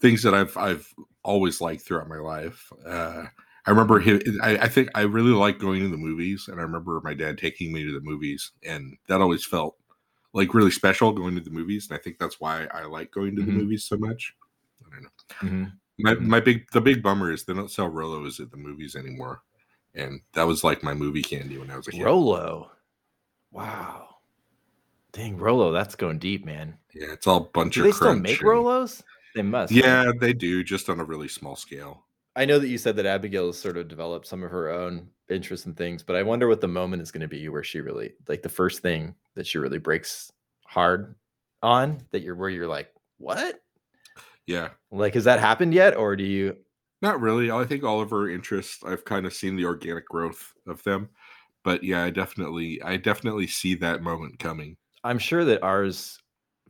things 0.00 0.22
that 0.24 0.34
I've 0.34 0.56
I've 0.56 0.92
always 1.24 1.60
liked 1.60 1.82
throughout 1.82 2.08
my 2.08 2.18
life. 2.18 2.72
Uh, 2.86 3.24
I 3.66 3.70
remember 3.70 4.00
hi 4.00 4.20
I, 4.42 4.58
I 4.64 4.68
think 4.68 4.90
I 4.94 5.02
really 5.02 5.32
like 5.32 5.58
going 5.58 5.82
to 5.82 5.88
the 5.90 5.96
movies, 5.98 6.48
and 6.48 6.60
I 6.60 6.64
remember 6.64 7.00
my 7.04 7.14
dad 7.14 7.38
taking 7.38 7.72
me 7.72 7.84
to 7.84 7.92
the 7.92 8.00
movies, 8.02 8.52
and 8.64 8.96
that 9.08 9.20
always 9.22 9.44
felt 9.46 9.76
like 10.34 10.54
really 10.54 10.70
special 10.72 11.12
going 11.12 11.34
to 11.36 11.42
the 11.42 11.50
movies, 11.50 11.88
and 11.90 11.98
I 11.98 12.02
think 12.02 12.18
that's 12.18 12.40
why 12.40 12.66
I 12.72 12.84
like 12.86 13.12
going 13.12 13.36
to 13.36 13.42
the 13.44 13.52
Mhm. 13.52 13.52
movies 13.52 13.84
so 13.86 13.96
much. 13.98 14.34
I 14.86 14.90
don't 14.94 15.04
know. 15.04 15.10
Mhm. 15.42 15.72
My 15.98 16.14
Mhm. 16.14 16.28
my 16.28 16.40
big 16.40 16.70
the 16.72 16.80
big 16.80 17.02
bummer 17.02 17.32
is 17.32 17.44
they 17.44 17.54
don't 17.54 17.70
sell 17.70 17.90
Rolos 17.90 18.40
at 18.40 18.50
the 18.52 18.56
movies 18.56 18.96
anymore, 18.96 19.42
and 19.94 20.22
that 20.34 20.46
was 20.46 20.64
like 20.64 20.82
my 20.84 20.94
movie 20.94 21.22
candy 21.22 21.58
when 21.58 21.70
I 21.70 21.76
was 21.76 21.88
a 21.88 21.92
kid. 21.92 22.04
Rolo. 22.04 22.70
Wow. 23.52 24.17
Dang, 25.18 25.36
Rolo, 25.36 25.72
that's 25.72 25.96
going 25.96 26.18
deep, 26.20 26.46
man. 26.46 26.78
Yeah, 26.94 27.12
it's 27.12 27.26
all 27.26 27.40
bunch 27.52 27.74
Do 27.74 27.80
of 27.80 27.86
they 27.86 27.90
still 27.92 28.14
make 28.14 28.40
and- 28.40 28.48
Rolos? 28.48 29.02
They 29.34 29.42
must. 29.42 29.72
right? 29.72 29.84
Yeah, 29.84 30.12
they 30.20 30.32
do, 30.32 30.62
just 30.62 30.88
on 30.88 31.00
a 31.00 31.04
really 31.04 31.26
small 31.26 31.56
scale. 31.56 32.04
I 32.36 32.44
know 32.44 32.60
that 32.60 32.68
you 32.68 32.78
said 32.78 32.94
that 32.96 33.06
Abigail 33.06 33.46
has 33.46 33.58
sort 33.58 33.76
of 33.76 33.88
developed 33.88 34.28
some 34.28 34.44
of 34.44 34.50
her 34.52 34.70
own 34.70 35.08
interests 35.28 35.66
and 35.66 35.76
things, 35.76 36.04
but 36.04 36.14
I 36.14 36.22
wonder 36.22 36.46
what 36.46 36.60
the 36.60 36.68
moment 36.68 37.02
is 37.02 37.10
going 37.10 37.22
to 37.22 37.28
be 37.28 37.48
where 37.48 37.64
she 37.64 37.80
really 37.80 38.12
like 38.28 38.42
the 38.42 38.48
first 38.48 38.80
thing 38.80 39.12
that 39.34 39.44
she 39.46 39.58
really 39.58 39.78
breaks 39.78 40.30
hard 40.66 41.16
on 41.64 42.00
that 42.12 42.22
you're 42.22 42.36
where 42.36 42.48
you're 42.48 42.68
like, 42.68 42.92
what? 43.18 43.60
Yeah, 44.46 44.68
Like, 44.92 45.14
has 45.14 45.24
that 45.24 45.40
happened 45.40 45.74
yet? 45.74 45.96
Or 45.96 46.14
do 46.14 46.22
you 46.24 46.56
not 47.02 47.20
really. 47.20 47.50
I 47.50 47.64
think 47.64 47.82
all 47.84 48.00
of 48.00 48.10
her 48.10 48.30
interests, 48.30 48.82
I've 48.84 49.04
kind 49.04 49.26
of 49.26 49.34
seen 49.34 49.56
the 49.56 49.64
organic 49.66 50.06
growth 50.08 50.52
of 50.66 50.82
them. 50.84 51.08
But 51.64 51.82
yeah, 51.84 52.04
I 52.04 52.10
definitely, 52.10 52.80
I 52.82 52.96
definitely 52.96 53.46
see 53.48 53.74
that 53.76 54.00
moment 54.02 54.38
coming. 54.38 54.76
I'm 55.04 55.18
sure 55.18 55.44
that 55.44 55.62
ours 55.62 56.18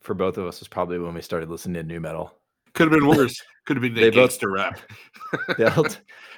for 0.00 0.14
both 0.14 0.38
of 0.38 0.47
us 0.47 0.61
was 0.61 0.68
probably 0.68 0.99
when 0.99 1.14
we 1.14 1.23
started 1.23 1.49
listening 1.49 1.75
to 1.82 1.82
nu 1.82 2.00
metal. 2.00 2.35
Could 2.75 2.90
have 2.92 3.00
been 3.00 3.08
worse. 3.08 3.40
Could 3.66 3.76
have 3.76 3.82
been 3.82 3.94
They 3.94 4.04
the 4.04 4.11
both- 4.11 4.30
gangster 4.30 4.50
rap. 4.50 4.80
They 5.58 5.64
all 5.64 5.87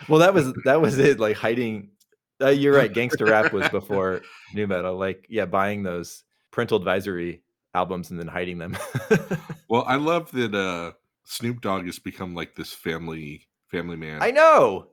well, 0.09 0.19
that 0.21 0.35
was 0.35 0.53
that 0.65 0.81
was 0.81 0.99
it. 0.99 1.21
Like 1.21 1.37
hiding. 1.37 1.91
Uh, 2.41 2.49
you're 2.49 2.75
right. 2.75 2.93
Gangster 2.93 3.27
rap 3.27 3.53
was 3.53 3.69
before 3.69 4.23
nu 4.55 4.67
metal. 4.67 4.97
Like 4.97 5.27
yeah, 5.29 5.45
buying 5.47 5.83
those 5.85 6.25
parental 6.51 6.77
advisory 6.79 7.43
albums 7.75 8.11
and 8.11 8.19
then 8.19 8.27
hiding 8.27 8.59
them. 8.59 8.77
well, 9.69 9.85
I 9.87 9.97
love 9.97 10.31
that 10.33 10.55
uh 10.55 10.93
Snoop 11.25 11.61
Dogg 11.61 11.87
has 11.87 11.99
become 12.01 12.35
like 12.35 12.55
this 12.57 12.73
family 12.73 13.47
family 13.69 13.97
man. 13.97 14.21
I 14.23 14.31
know. 14.33 14.89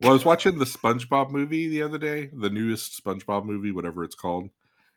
Well, 0.00 0.10
I 0.10 0.12
was 0.14 0.24
watching 0.24 0.58
the 0.58 0.64
SpongeBob 0.64 1.30
movie 1.30 1.68
the 1.68 1.82
other 1.82 1.98
day, 1.98 2.28
the 2.32 2.50
newest 2.50 3.02
SpongeBob 3.02 3.44
movie, 3.44 3.72
whatever 3.72 4.04
it's 4.04 4.14
called. 4.16 4.50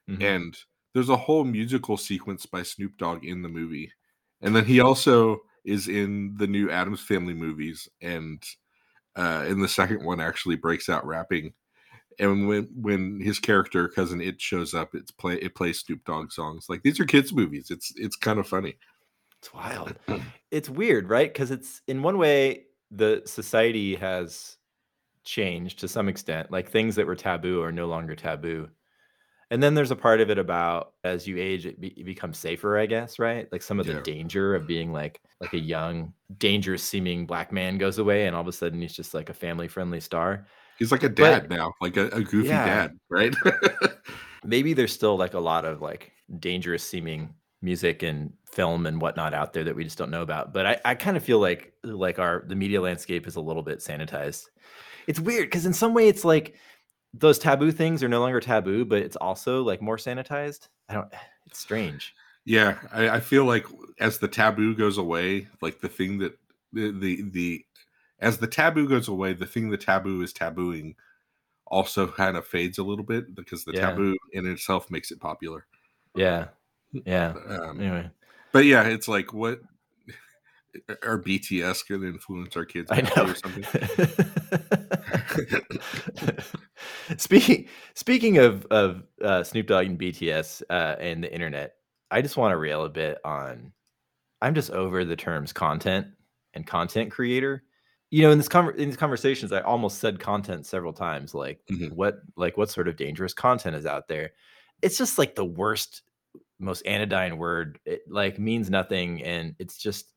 Mhm. 0.10 0.22
and 0.24 0.58
there's 0.96 1.10
a 1.10 1.18
whole 1.18 1.44
musical 1.44 1.98
sequence 1.98 2.46
by 2.46 2.64
Snoop 2.64 2.98
Dogg 2.98 3.25
in 3.25 3.42
the 3.42 3.50
movie. 3.50 3.92
And 4.42 4.56
then 4.56 4.64
he 4.64 4.80
also 4.80 5.41
is 5.65 5.89
in 5.89 6.34
the 6.38 6.48
new 6.48 6.72
Addams 6.72 7.02
Family 7.02 7.34
movies 7.34 7.88
and 8.02 8.41
uh 9.17 9.46
in 9.48 9.60
the 9.60 9.67
second 9.67 10.04
one 10.06 10.22
actually 10.22 10.56
breaks 10.56 10.88
out 10.88 11.06
rapping. 11.06 11.54
And 12.17 12.48
when 12.48 12.69
when 12.74 13.19
his 13.19 13.39
character 13.39 13.89
cousin 13.89 14.22
it 14.22 14.41
shows 14.41 14.74
up, 14.74 14.96
it's 14.96 15.12
play 15.12 15.36
it 15.36 15.54
plays 15.54 15.82
Snoop 15.82 16.04
Dogg 16.06 16.32
songs. 16.32 16.67
Like 16.69 16.82
these 16.82 17.00
are 17.02 17.06
kids 17.06 17.34
movies. 17.34 17.72
It's 17.72 17.91
it's 17.98 18.15
kind 18.15 18.39
of 18.39 18.48
funny. 18.48 18.78
It's 19.39 19.54
wild. 19.54 19.96
it's 20.52 20.69
weird, 20.69 21.10
right? 21.10 21.32
Because 21.32 21.52
it's 21.52 21.82
in 21.88 22.04
one 22.04 22.17
way 22.17 22.67
the 22.89 23.22
society 23.26 23.96
has 23.96 24.56
changed 25.26 25.80
to 25.80 25.89
some 25.89 26.08
extent. 26.08 26.52
Like 26.52 26.69
things 26.69 26.96
that 26.96 27.06
were 27.06 27.17
taboo 27.17 27.62
are 27.62 27.72
no 27.74 27.88
longer 27.88 28.15
taboo. 28.15 28.69
And 29.51 29.62
then 29.62 29.75
there's 29.75 29.91
a 29.91 29.95
part 29.95 30.21
of 30.21 30.29
it 30.31 30.39
about 30.39 30.93
as 31.03 31.27
you 31.27 31.38
age, 31.38 31.65
it, 31.67 31.79
be, 31.79 31.89
it 31.89 32.05
becomes 32.05 32.38
safer, 32.38 32.77
I 32.79 32.88
guess, 32.88 33.19
right? 33.19 33.47
Like 33.51 33.62
some 33.62 33.79
of 33.79 33.86
the 33.86 34.01
danger 34.01 34.55
of 34.55 34.65
being 34.65 34.91
like 34.91 35.21
like 35.39 35.53
a 35.53 35.60
young, 35.60 36.13
dangerous 36.39 36.81
seeming 36.84 37.25
black 37.27 37.51
man 37.51 37.77
goes 37.77 37.99
away, 37.99 38.25
and 38.25 38.36
all 38.36 38.41
of 38.41 38.47
a 38.47 38.51
sudden 38.51 38.81
he's 38.81 38.95
just 38.95 39.13
like 39.13 39.29
a 39.29 39.34
family 39.34 39.67
friendly 39.67 39.99
star. 39.99 40.47
He's 40.79 40.91
like 40.91 41.03
a 41.03 41.10
But- 41.10 41.15
dad 41.47 41.49
now, 41.49 41.73
like 41.79 41.95
a, 41.97 42.08
a 42.08 42.21
goofy 42.21 42.47
Yeah. 42.49 42.65
dad, 42.65 42.99
right? 43.10 43.36
maybe 44.43 44.73
there's 44.73 44.93
still 44.93 45.17
like 45.17 45.34
a 45.34 45.39
lot 45.39 45.65
of 45.65 45.81
like 45.81 46.12
dangerous 46.39 46.84
seeming 46.84 47.34
music 47.62 48.03
and 48.03 48.31
film 48.51 48.86
and 48.86 49.01
whatnot 49.01 49.34
out 49.34 49.53
there 49.53 49.63
that 49.63 49.75
we 49.75 49.84
just 49.84 49.97
don't 49.97 50.12
know 50.12 50.21
about 50.21 50.53
but 50.53 50.65
i, 50.67 50.79
I 50.86 50.95
kind 50.95 51.17
of 51.17 51.23
feel 51.23 51.39
like 51.39 51.73
like 51.84 52.19
our 52.19 52.43
the 52.47 52.55
media 52.55 52.79
landscape 52.79 53.25
is 53.25 53.36
a 53.38 53.41
little 53.41 53.63
bit 53.63 53.79
sanitized 53.79 54.45
it's 55.08 55.19
weird 55.19 55.47
because 55.47 55.65
in 55.65 55.73
some 55.73 55.93
way 55.95 56.08
it's 56.08 56.23
like 56.23 56.55
those 57.19 57.39
taboo 57.39 57.71
things 57.71 58.04
are 58.04 58.10
no 58.10 58.19
longer 58.19 58.39
taboo 58.39 58.86
but 58.86 59.01
it's 59.01 59.15
also 59.17 59.63
like 59.63 59.82
more 59.82 59.97
sanitized 59.97 60.67
i 60.89 60.93
don't 60.93 61.12
it's 61.45 61.60
strange 61.60 62.13
Yeah, 62.45 62.78
I, 62.91 63.10
I 63.10 63.19
feel 63.21 63.45
like 63.45 63.65
as 63.99 64.19
the 64.19 64.28
taboo 64.28 64.75
goes 64.75 64.97
away, 64.99 65.47
like 65.62 65.80
the 65.82 65.89
thing 65.89 66.19
that 66.19 66.38
the, 66.73 66.91
the 66.91 67.23
the 67.32 67.65
as 68.19 68.38
the 68.38 68.45
taboo 68.47 68.88
goes 68.88 69.08
away, 69.08 69.34
the 69.34 69.47
thing 69.47 69.69
the 69.71 69.78
taboo 69.78 70.21
is 70.21 70.32
tabooing 70.34 70.93
also 71.67 72.08
kind 72.08 72.38
of 72.38 72.45
fades 72.47 72.78
a 72.78 72.84
little 72.84 73.04
bit 73.06 73.34
because 73.36 73.65
the 73.65 73.73
Yeah. 73.73 73.89
taboo 73.89 74.15
in 74.34 74.45
itself 74.47 74.91
makes 74.91 75.10
it 75.12 75.19
popular. 75.19 75.65
yeah 76.15 76.47
yeah 77.06 77.34
Um, 77.49 77.80
anyway 77.80 78.10
But 78.51 78.65
yeah, 78.65 78.84
it's 78.84 79.08
like 79.08 79.34
what 79.34 79.60
are 81.04 81.17
BTS 81.17 81.84
going 81.84 82.01
to 82.01 82.08
influence 82.08 82.56
our 82.56 82.65
kids 82.65 82.91
i 82.91 83.01
know 83.01 83.32
or 83.32 83.36
something? 83.36 83.65
speaking 87.18 87.68
speaking 87.94 88.38
of 88.38 88.65
of 88.72 89.04
uh, 89.24 89.44
Snoop 89.44 89.68
Dogg 89.68 89.86
and 89.88 90.00
BTS 90.00 90.63
uh, 90.70 90.96
and 91.00 91.24
the 91.24 91.34
internet, 91.34 91.76
I 92.12 92.22
just 92.22 92.38
want 92.38 92.52
to 92.52 92.58
rail 92.58 92.84
a 92.86 92.89
bit 92.89 93.20
on. 93.24 93.72
I'm 94.41 94.56
just 94.56 94.72
over 94.72 95.06
the 95.06 95.15
terms 95.15 95.54
content 95.54 96.08
and 96.54 96.65
content 96.68 97.12
creator. 97.12 97.63
You 98.12 98.22
know, 98.24 98.32
in 98.32 98.38
this 98.38 98.48
conver- 98.48 98.76
in 98.76 98.89
these 98.89 98.98
conversations, 98.98 99.52
I 99.52 99.62
almost 99.62 100.00
said 100.00 100.20
content 100.20 100.65
several 100.65 100.94
times. 100.94 101.34
Like 101.34 101.60
Mhm. 101.72 101.91
what 101.94 102.20
like 102.38 102.58
what 102.58 102.70
sort 102.70 102.88
of 102.88 102.96
dangerous 102.98 103.34
content 103.34 103.76
is 103.76 103.86
out 103.86 104.08
there? 104.08 104.32
It's 104.82 104.98
just 104.98 105.18
like 105.18 105.36
the 105.36 105.46
worst, 105.46 106.04
most 106.60 106.82
anodyne 106.86 107.38
word. 107.38 107.80
It 107.86 108.02
like 108.10 108.38
means 108.39 108.70
nothing, 108.70 109.24
and 109.24 109.56
it's 109.60 109.78
just 109.78 110.12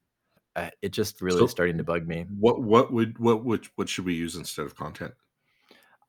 uh, 0.57 0.71
it 0.83 0.91
just 0.91 1.21
really 1.23 1.39
So- 1.39 1.45
is 1.47 1.51
starting 1.51 1.79
to 1.79 1.85
bug 1.85 2.07
me. 2.07 2.27
What 2.39 2.61
what 2.63 2.93
would 2.93 3.19
what 3.19 3.45
would 3.45 3.67
what 3.77 3.89
should 3.89 4.05
we 4.05 4.15
use 4.15 4.37
instead 4.37 4.67
of 4.67 4.75
content? 4.77 5.15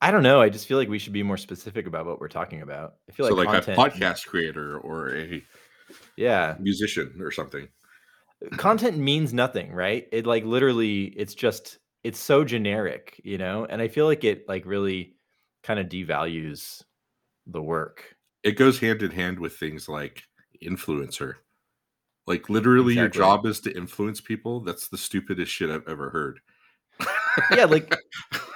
I 0.02 0.12
don't 0.12 0.24
know. 0.24 0.42
I 0.42 0.50
just 0.50 0.66
feel 0.68 0.78
like 0.78 0.88
we 0.90 1.00
should 1.00 1.14
be 1.14 1.24
more 1.24 1.38
specific 1.38 1.86
about 1.86 2.06
what 2.06 2.20
we're 2.20 2.30
talking 2.30 2.62
about. 2.62 2.96
I 3.10 3.12
feel 3.12 3.28
so 3.28 3.36
like, 3.36 3.48
like 3.48 3.64
content, 3.66 3.78
a 3.78 3.90
podcast 4.00 4.26
creator 4.28 4.80
or 4.80 5.16
a 5.16 5.44
Yeah, 6.16 6.56
musician 6.60 7.20
or 7.22 7.32
something. 7.32 7.68
content 8.58 8.98
means 8.98 9.34
nothing, 9.34 9.72
right? 9.72 10.08
It 10.12 10.26
like 10.26 10.46
literally, 10.46 11.06
it's 11.06 11.36
just 11.36 11.80
it's 12.04 12.20
so 12.20 12.44
generic, 12.44 13.20
you 13.24 13.38
know. 13.38 13.66
And 13.66 13.82
I 13.82 13.88
feel 13.88 14.06
like 14.06 14.24
it 14.24 14.48
like 14.48 14.66
really 14.66 15.16
kind 15.64 15.80
of 15.80 15.88
devalues 15.88 16.82
the 17.46 17.62
work. 17.62 18.16
it 18.44 18.54
goes 18.54 18.80
hand 18.80 19.02
in 19.04 19.12
hand 19.12 19.40
with 19.40 19.58
things 19.58 19.90
like 19.90 20.24
influencer. 20.64 21.36
Like 22.28 22.50
literally, 22.50 22.94
your 22.96 23.10
job 23.10 23.46
is 23.46 23.60
to 23.62 23.76
influence 23.76 24.22
people. 24.22 24.62
That's 24.62 24.88
the 24.88 24.98
stupidest 24.98 25.52
shit 25.52 25.70
I've 25.72 25.88
ever 25.88 26.12
heard. 26.12 26.40
Yeah, 27.56 27.66
like 27.66 27.96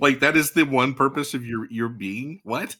like 0.00 0.20
that 0.20 0.36
is 0.36 0.52
the 0.52 0.64
one 0.64 0.94
purpose 0.94 1.34
of 1.34 1.44
your 1.44 1.66
your 1.70 1.88
being. 1.88 2.40
What? 2.44 2.76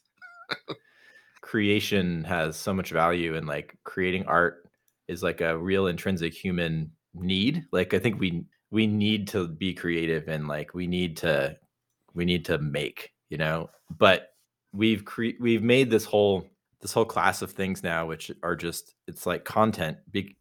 creation 1.41 2.25
has 2.25 2.57
so 2.57 2.73
much 2.73 2.91
value, 2.91 3.35
and 3.37 3.47
like 3.47 3.77
creating 3.85 4.27
art 4.27 4.69
is 5.09 5.23
like 5.23 5.41
a 5.41 5.59
real 5.59 5.87
intrinsic 5.87 6.33
human 6.35 6.93
need. 7.15 7.65
Like 7.73 7.95
I 7.95 7.99
think 7.99 8.19
we 8.21 8.45
we 8.73 8.87
need 8.87 9.29
to 9.29 9.47
be 9.47 9.75
creative 9.75 10.27
and 10.27 10.49
like 10.49 10.75
we 10.75 10.89
need 10.89 11.19
to 11.19 11.57
we 12.15 12.25
need 12.25 12.47
to 12.47 12.59
make 12.59 13.13
you 13.29 13.37
know 13.37 13.71
but 13.97 14.31
we've 14.73 15.05
cre- 15.05 15.39
we've 15.39 15.63
made 15.63 15.91
this 15.91 16.05
whole 16.05 16.49
this 16.81 16.93
whole 16.93 17.05
class 17.05 17.43
of 17.43 17.53
things 17.53 17.85
now 17.85 18.07
which 18.07 18.33
are 18.43 18.57
just 18.57 18.95
it's 19.07 19.27
like 19.27 19.45
content 19.45 19.99
big 20.11 20.35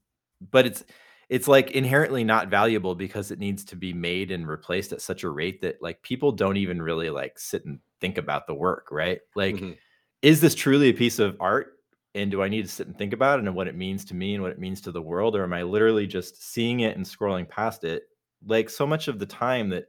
but 0.50 0.66
it's 0.66 0.84
it's 1.32 1.50
like 1.50 1.72
inherently 1.72 2.26
not 2.26 2.50
valuable 2.50 2.96
because 2.96 3.32
it 3.32 3.40
needs 3.40 3.66
to 3.66 3.78
be 3.78 3.94
made 3.94 4.32
and 4.32 4.48
replaced 4.48 4.94
at 4.94 5.02
such 5.02 5.24
a 5.24 5.32
rate 5.32 5.62
that 5.64 5.82
like 5.82 6.04
people 6.04 6.34
don't 6.34 6.58
even 6.58 6.82
really 6.84 7.10
like 7.10 7.40
sit 7.40 7.66
and 7.66 7.82
think 8.02 8.20
about 8.20 8.48
the 8.48 8.56
work, 8.56 8.90
right? 8.92 9.22
Like, 9.36 9.66
Mhm. 9.66 9.80
is 10.22 10.42
this 10.42 10.56
truly 10.56 10.90
a 10.90 10.94
piece 10.96 11.20
of 11.20 11.38
art? 11.40 11.78
And 12.16 12.32
do 12.32 12.44
I 12.44 12.50
need 12.50 12.64
to 12.64 12.70
sit 12.70 12.88
and 12.88 12.98
think 12.98 13.14
about 13.14 13.40
it 13.40 13.46
and 13.46 13.56
what 13.56 13.70
it 13.70 13.76
means 13.76 14.06
to 14.06 14.16
me 14.16 14.36
and 14.36 14.44
what 14.44 14.54
it 14.54 14.60
means 14.60 14.82
to 14.82 14.92
the 14.92 15.02
world? 15.02 15.36
Or 15.36 15.44
am 15.44 15.54
I 15.54 15.64
literally 15.64 16.08
just 16.08 16.44
seeing 16.44 16.82
it 16.82 16.98
and 16.98 17.06
scrolling 17.06 17.50
past 17.50 17.86
it? 17.86 18.04
Like 18.46 18.70
so 18.70 18.88
much 18.88 19.08
of 19.10 19.20
the 19.20 19.28
time 19.28 19.70
that 19.70 19.88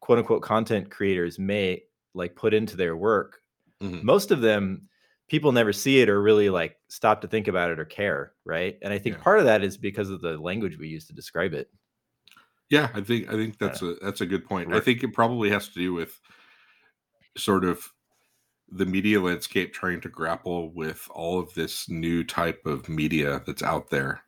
quote 0.00 0.18
unquote 0.18 0.42
content 0.42 0.90
creators 0.90 1.38
may 1.38 1.82
like 2.14 2.36
put 2.36 2.54
into 2.54 2.76
their 2.76 2.96
work, 2.96 3.42
Mhm. 3.80 4.02
most 4.02 4.32
of 4.32 4.42
them 4.42 4.88
people 5.28 5.52
never 5.52 5.72
see 5.72 6.00
it 6.00 6.10
or 6.10 6.22
really 6.22 6.50
like 6.50 6.78
stop 6.92 7.22
to 7.22 7.28
think 7.28 7.48
about 7.48 7.70
it 7.70 7.80
or 7.80 7.84
care, 7.86 8.34
right? 8.44 8.78
And 8.82 8.92
I 8.92 8.98
think 8.98 9.18
Yeah. 9.18 9.22
part 9.22 9.38
of 9.38 9.46
that 9.46 9.64
is 9.64 9.78
because 9.78 10.10
of 10.10 10.20
the 10.20 10.38
language 10.38 10.78
we 10.78 10.88
use 10.88 11.06
to 11.06 11.14
describe 11.14 11.54
it. 11.54 11.70
Yeah, 12.70 12.90
I 12.94 13.02
think 13.02 13.28
I 13.28 13.32
think 13.32 13.58
that's 13.58 13.82
a 13.82 13.94
that's 14.00 14.20
a 14.22 14.26
good 14.26 14.46
point. 14.46 14.72
I 14.72 14.80
think 14.80 15.02
it 15.02 15.12
probably 15.12 15.50
has 15.50 15.68
to 15.68 15.74
do 15.74 15.92
with 15.92 16.18
sort 17.36 17.64
of 17.64 17.92
the 18.68 18.86
media 18.86 19.20
landscape 19.20 19.72
trying 19.74 20.00
to 20.02 20.10
grapple 20.10 20.72
with 20.72 21.08
all 21.12 21.38
of 21.40 21.54
this 21.54 21.88
new 21.88 22.24
type 22.24 22.66
of 22.66 22.88
media 22.88 23.42
that's 23.46 23.62
out 23.62 23.90
there 23.90 24.22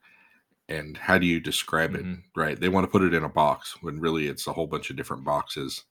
and 0.69 0.97
how 0.99 1.19
do 1.19 1.27
you 1.27 1.41
describe 1.41 1.95
Mhm. 1.95 1.97
it 1.97 2.07
right 2.37 2.61
they 2.61 2.69
want 2.71 2.85
to 2.85 2.91
put 2.91 3.03
it 3.03 3.15
in 3.15 3.25
a 3.25 3.29
box 3.31 3.83
when 3.83 4.01
really 4.01 4.29
it's 4.29 4.47
a 4.47 4.53
whole 4.55 4.67
bunch 4.69 4.91
of 4.91 4.97
different 4.97 5.25
boxes 5.25 5.85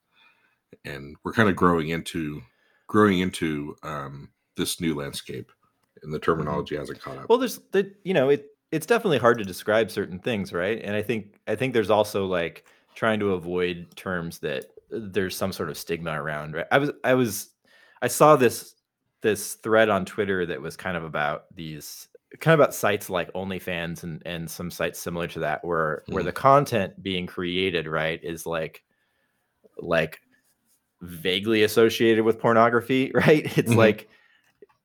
and 0.85 1.17
we're 1.23 1.33
kind 1.33 1.49
of 1.49 1.55
growing 1.55 1.89
into 1.89 2.41
growing 2.87 3.19
into 3.19 3.75
um, 3.83 4.31
this 4.57 4.81
new 4.81 4.95
landscape 4.95 5.51
and 6.03 6.13
the 6.13 6.19
terminology 6.19 6.75
hasn't 6.75 7.01
caught 7.01 7.17
up 7.17 7.29
Well, 7.29 7.37
there's 7.37 7.59
the 7.71 7.93
you 8.03 8.13
know 8.13 8.29
it 8.29 8.47
it's 8.71 8.85
definitely 8.85 9.19
hard 9.19 9.37
to 9.37 9.43
describe 9.45 9.91
certain 9.91 10.19
things, 10.19 10.51
right? 10.51 10.81
And 10.83 10.95
I 10.95 11.01
think 11.01 11.39
I 11.47 11.55
think 11.55 11.73
there's 11.73 11.89
also 11.89 12.25
like 12.25 12.65
trying 12.95 13.19
to 13.19 13.33
avoid 13.33 13.95
terms 13.95 14.39
that 14.39 14.65
uh, 14.93 14.99
there's 15.11 15.35
some 15.35 15.51
sort 15.53 15.69
of 15.69 15.77
stigma 15.77 16.21
around, 16.21 16.53
right? 16.55 16.65
I 16.71 16.77
was 16.79 16.91
I 17.03 17.13
was 17.13 17.51
I 18.01 18.07
saw 18.07 18.35
this 18.35 18.75
this 19.21 19.55
thread 19.55 19.89
on 19.89 20.05
Twitter 20.05 20.45
that 20.45 20.61
was 20.61 20.75
kind 20.75 20.97
of 20.97 21.03
about 21.03 21.45
these 21.55 22.07
kind 22.39 22.53
of 22.53 22.59
about 22.59 22.73
sites 22.75 23.09
like 23.09 23.31
OnlyFans 23.33 24.03
and 24.03 24.21
and 24.25 24.49
some 24.49 24.71
sites 24.71 24.99
similar 24.99 25.27
to 25.27 25.39
that 25.39 25.63
where 25.63 26.03
where 26.07 26.23
Mhm. 26.23 26.23
the 26.23 26.31
content 26.33 27.01
being 27.01 27.27
created, 27.27 27.87
right, 27.87 28.19
is 28.23 28.45
like 28.45 28.83
like 29.77 30.19
vaguely 31.01 31.63
associated 31.63 32.23
with 32.23 32.39
pornography, 32.39 33.11
right? 33.15 33.57
It's 33.57 33.75
Mhm. 33.75 33.77
like 33.77 34.09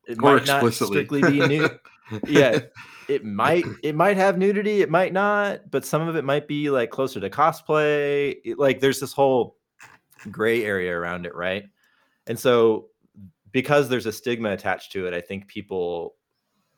it 0.09 0.17
or 0.17 0.35
might 0.35 0.45
not 0.47 0.63
explicitly. 0.63 1.05
strictly 1.05 1.21
be 1.21 1.47
new 1.47 1.69
yeah 2.27 2.59
it 3.07 3.23
might 3.23 3.65
it 3.83 3.95
might 3.95 4.17
have 4.17 4.37
nudity 4.37 4.81
it 4.81 4.89
might 4.89 5.13
not 5.13 5.69
but 5.71 5.85
some 5.85 6.07
of 6.07 6.15
it 6.15 6.25
might 6.25 6.47
be 6.47 6.69
like 6.69 6.89
closer 6.89 7.19
to 7.19 7.29
cosplay 7.29 8.35
It- 8.43 8.59
like 8.59 8.79
there's 8.81 8.99
this 8.99 9.13
whole 9.13 9.55
gray 10.29 10.65
area 10.65 10.93
around 10.93 11.25
it 11.25 11.33
right? 11.35 11.63
And 12.27 12.37
so 12.37 12.87
because 13.51 13.87
there's 13.89 14.05
a 14.05 14.11
stigma 14.11 14.51
attached 14.51 14.91
to 14.91 15.07
it 15.07 15.13
i 15.13 15.21
think 15.21 15.47
people 15.47 16.15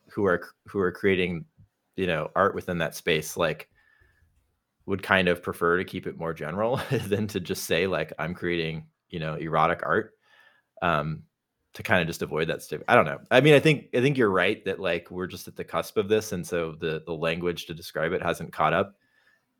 who 0.09 0.25
are 0.25 0.41
who 0.67 0.79
are 0.79 0.91
creating 0.91 1.43
you 1.97 2.07
know 2.07 2.29
art 2.35 2.55
within 2.55 2.77
that 2.77 2.95
space 2.95 3.35
like 3.35 3.67
would 4.85 5.03
kind 5.03 5.27
of 5.27 5.41
prefer 5.43 5.77
to 5.77 5.83
keep 5.83 6.07
it 6.07 6.17
more 6.17 6.33
general 6.33 6.79
than 7.07 7.27
to 7.27 7.39
just 7.39 7.63
say 7.65 7.87
like 7.87 8.13
i'm 8.19 8.33
creating 8.33 8.85
you 9.09 9.19
know 9.19 9.35
erotic 9.35 9.81
art. 9.85 10.13
Um 10.81 11.23
to 11.73 11.83
kind 11.83 12.01
of 12.01 12.07
just 12.07 12.21
avoid 12.21 12.49
that 12.49 12.61
stigma. 12.61 12.85
I 12.87 12.95
don't 12.95 13.05
know. 13.05 13.19
I 13.31 13.41
mean, 13.41 13.53
I 13.53 13.59
think 13.59 13.87
I 13.95 14.01
think 14.01 14.17
you're 14.17 14.29
right 14.29 14.63
that 14.65 14.79
like 14.79 15.09
we're 15.09 15.27
just 15.27 15.47
at 15.47 15.55
the 15.55 15.63
cusp 15.63 15.97
of 15.97 16.09
this, 16.09 16.31
and 16.31 16.45
so 16.45 16.75
the 16.79 17.03
the 17.05 17.13
language 17.13 17.65
to 17.67 17.73
describe 17.73 18.11
it 18.11 18.21
hasn't 18.21 18.53
caught 18.53 18.73
up. 18.73 18.95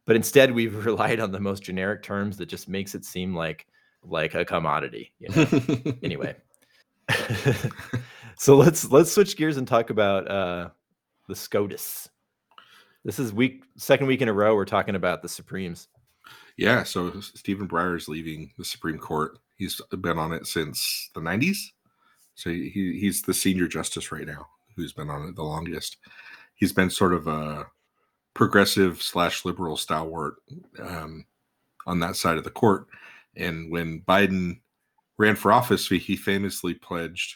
But 0.05 0.15
instead, 0.15 0.51
we've 0.51 0.85
relied 0.85 1.19
on 1.19 1.31
the 1.31 1.39
most 1.39 1.63
generic 1.63 2.03
terms 2.03 2.37
that 2.37 2.47
just 2.47 2.67
makes 2.67 2.95
it 2.95 3.05
seem 3.05 3.35
like 3.35 3.67
like 4.03 4.33
a 4.33 4.45
commodity. 4.45 5.13
You 5.19 5.29
know? 5.29 5.93
anyway, 6.03 6.35
so 8.37 8.57
let's 8.57 8.89
let's 8.91 9.11
switch 9.11 9.37
gears 9.37 9.57
and 9.57 9.67
talk 9.67 9.89
about 9.89 10.29
uh, 10.29 10.69
the 11.27 11.35
SCOTUS. 11.35 12.09
This 13.03 13.19
is 13.19 13.33
week 13.33 13.63
second 13.77 14.07
week 14.07 14.21
in 14.21 14.27
a 14.27 14.33
row 14.33 14.55
we're 14.55 14.65
talking 14.65 14.95
about 14.95 15.21
the 15.21 15.29
Supremes. 15.29 15.87
Yeah, 16.57 16.83
so 16.83 17.19
Stephen 17.21 17.67
Breyer 17.67 17.97
is 17.97 18.07
leaving 18.07 18.51
the 18.57 18.65
Supreme 18.65 18.99
Court. 18.99 19.39
He's 19.55 19.81
been 19.89 20.19
on 20.19 20.33
it 20.33 20.45
since 20.45 21.09
the 21.15 21.21
90s. 21.21 21.57
So 22.41 22.49
he, 22.49 22.97
he's 22.99 23.21
the 23.21 23.33
senior 23.33 23.67
justice 23.67 24.11
right 24.11 24.25
now 24.25 24.47
who's 24.75 24.93
been 24.93 25.09
on 25.09 25.27
it 25.27 25.35
the 25.35 25.43
longest. 25.43 25.97
He's 26.55 26.73
been 26.73 26.89
sort 26.89 27.13
of 27.13 27.27
a 27.27 27.67
progressive 28.33 29.01
slash 29.01 29.45
liberal 29.45 29.77
stalwart 29.77 30.35
um, 30.79 31.25
on 31.85 31.99
that 31.99 32.15
side 32.15 32.37
of 32.37 32.43
the 32.43 32.49
court. 32.49 32.87
And 33.35 33.71
when 33.71 34.01
Biden 34.07 34.59
ran 35.17 35.35
for 35.35 35.51
office, 35.51 35.87
he- 35.87 36.15
famously 36.15 36.73
pledged 36.73 37.35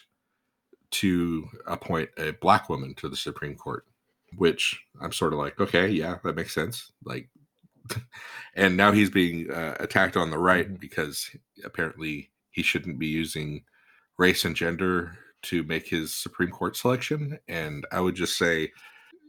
to 0.92 1.48
appoint 1.68 2.10
a 2.18 2.32
black 2.32 2.70
woman 2.70 2.94
to 2.96 3.10
the 3.10 3.16
Supreme 3.18 3.56
Court, 3.56 3.86
which 4.38 4.80
I'm 5.02 5.12
sort 5.12 5.34
of 5.34 5.40
like, 5.40 5.60
okay, 5.60 5.88
yeah, 5.90 6.18
that 6.24 6.36
makes 6.36 6.54
sense. 6.56 6.92
Like, 7.04 7.30
and 8.56 8.76
now 8.78 8.92
he's 8.92 9.10
being 9.10 9.52
uh, 9.52 9.76
attacked 9.80 10.18
on 10.18 10.32
the 10.32 10.38
right 10.40 10.70
Mhm. 10.72 10.80
because 10.80 11.30
apparently 11.64 12.32
he 12.52 12.64
shouldn't 12.64 12.98
be 12.98 13.08
using 13.08 13.64
race 14.18 14.46
and 14.46 14.56
gender 14.56 15.18
to 15.44 15.64
make 15.64 15.88
his 15.88 16.14
Supreme 16.14 16.50
Court 16.52 16.76
selection. 16.76 17.38
And 17.48 17.86
I 17.92 18.00
would 18.00 18.16
just 18.16 18.38
say, 18.38 18.72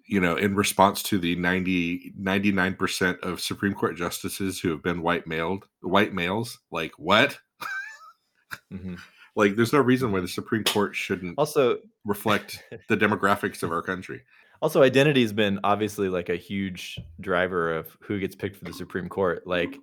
you 0.06 0.20
know, 0.20 0.36
in 0.36 0.54
response 0.54 1.02
to 1.04 1.18
the 1.18 1.34
90, 1.36 2.14
99% 2.20 3.18
of 3.20 3.40
Supreme 3.40 3.74
Court 3.74 3.96
justices 3.96 4.60
who 4.60 4.70
have 4.70 4.82
been 4.82 5.02
white 5.02 5.26
mailed, 5.26 5.66
white 5.80 6.14
males, 6.14 6.58
like 6.70 6.92
what? 6.98 7.38
Mhm. 8.72 8.98
Like, 9.38 9.54
there's 9.54 9.74
no 9.74 9.80
reason 9.80 10.12
why 10.12 10.20
the 10.20 10.28
Supreme 10.28 10.64
Court 10.64 10.96
shouldn't 10.96 11.34
Also, 11.36 11.80
reflect 12.06 12.64
the 12.88 12.96
demographics 12.96 13.62
of 13.62 13.70
our 13.70 13.82
country. 13.82 14.22
Also, 14.62 14.82
identity 14.82 15.20
has 15.20 15.34
been 15.34 15.60
obviously 15.62 16.08
like 16.08 16.30
a 16.30 16.36
huge 16.36 16.98
driver 17.20 17.76
of 17.76 17.94
who 18.00 18.18
gets 18.18 18.34
picked 18.34 18.56
for 18.56 18.64
the 18.64 18.72
Supreme 18.72 19.10
Court. 19.10 19.46
Like, 19.46 19.76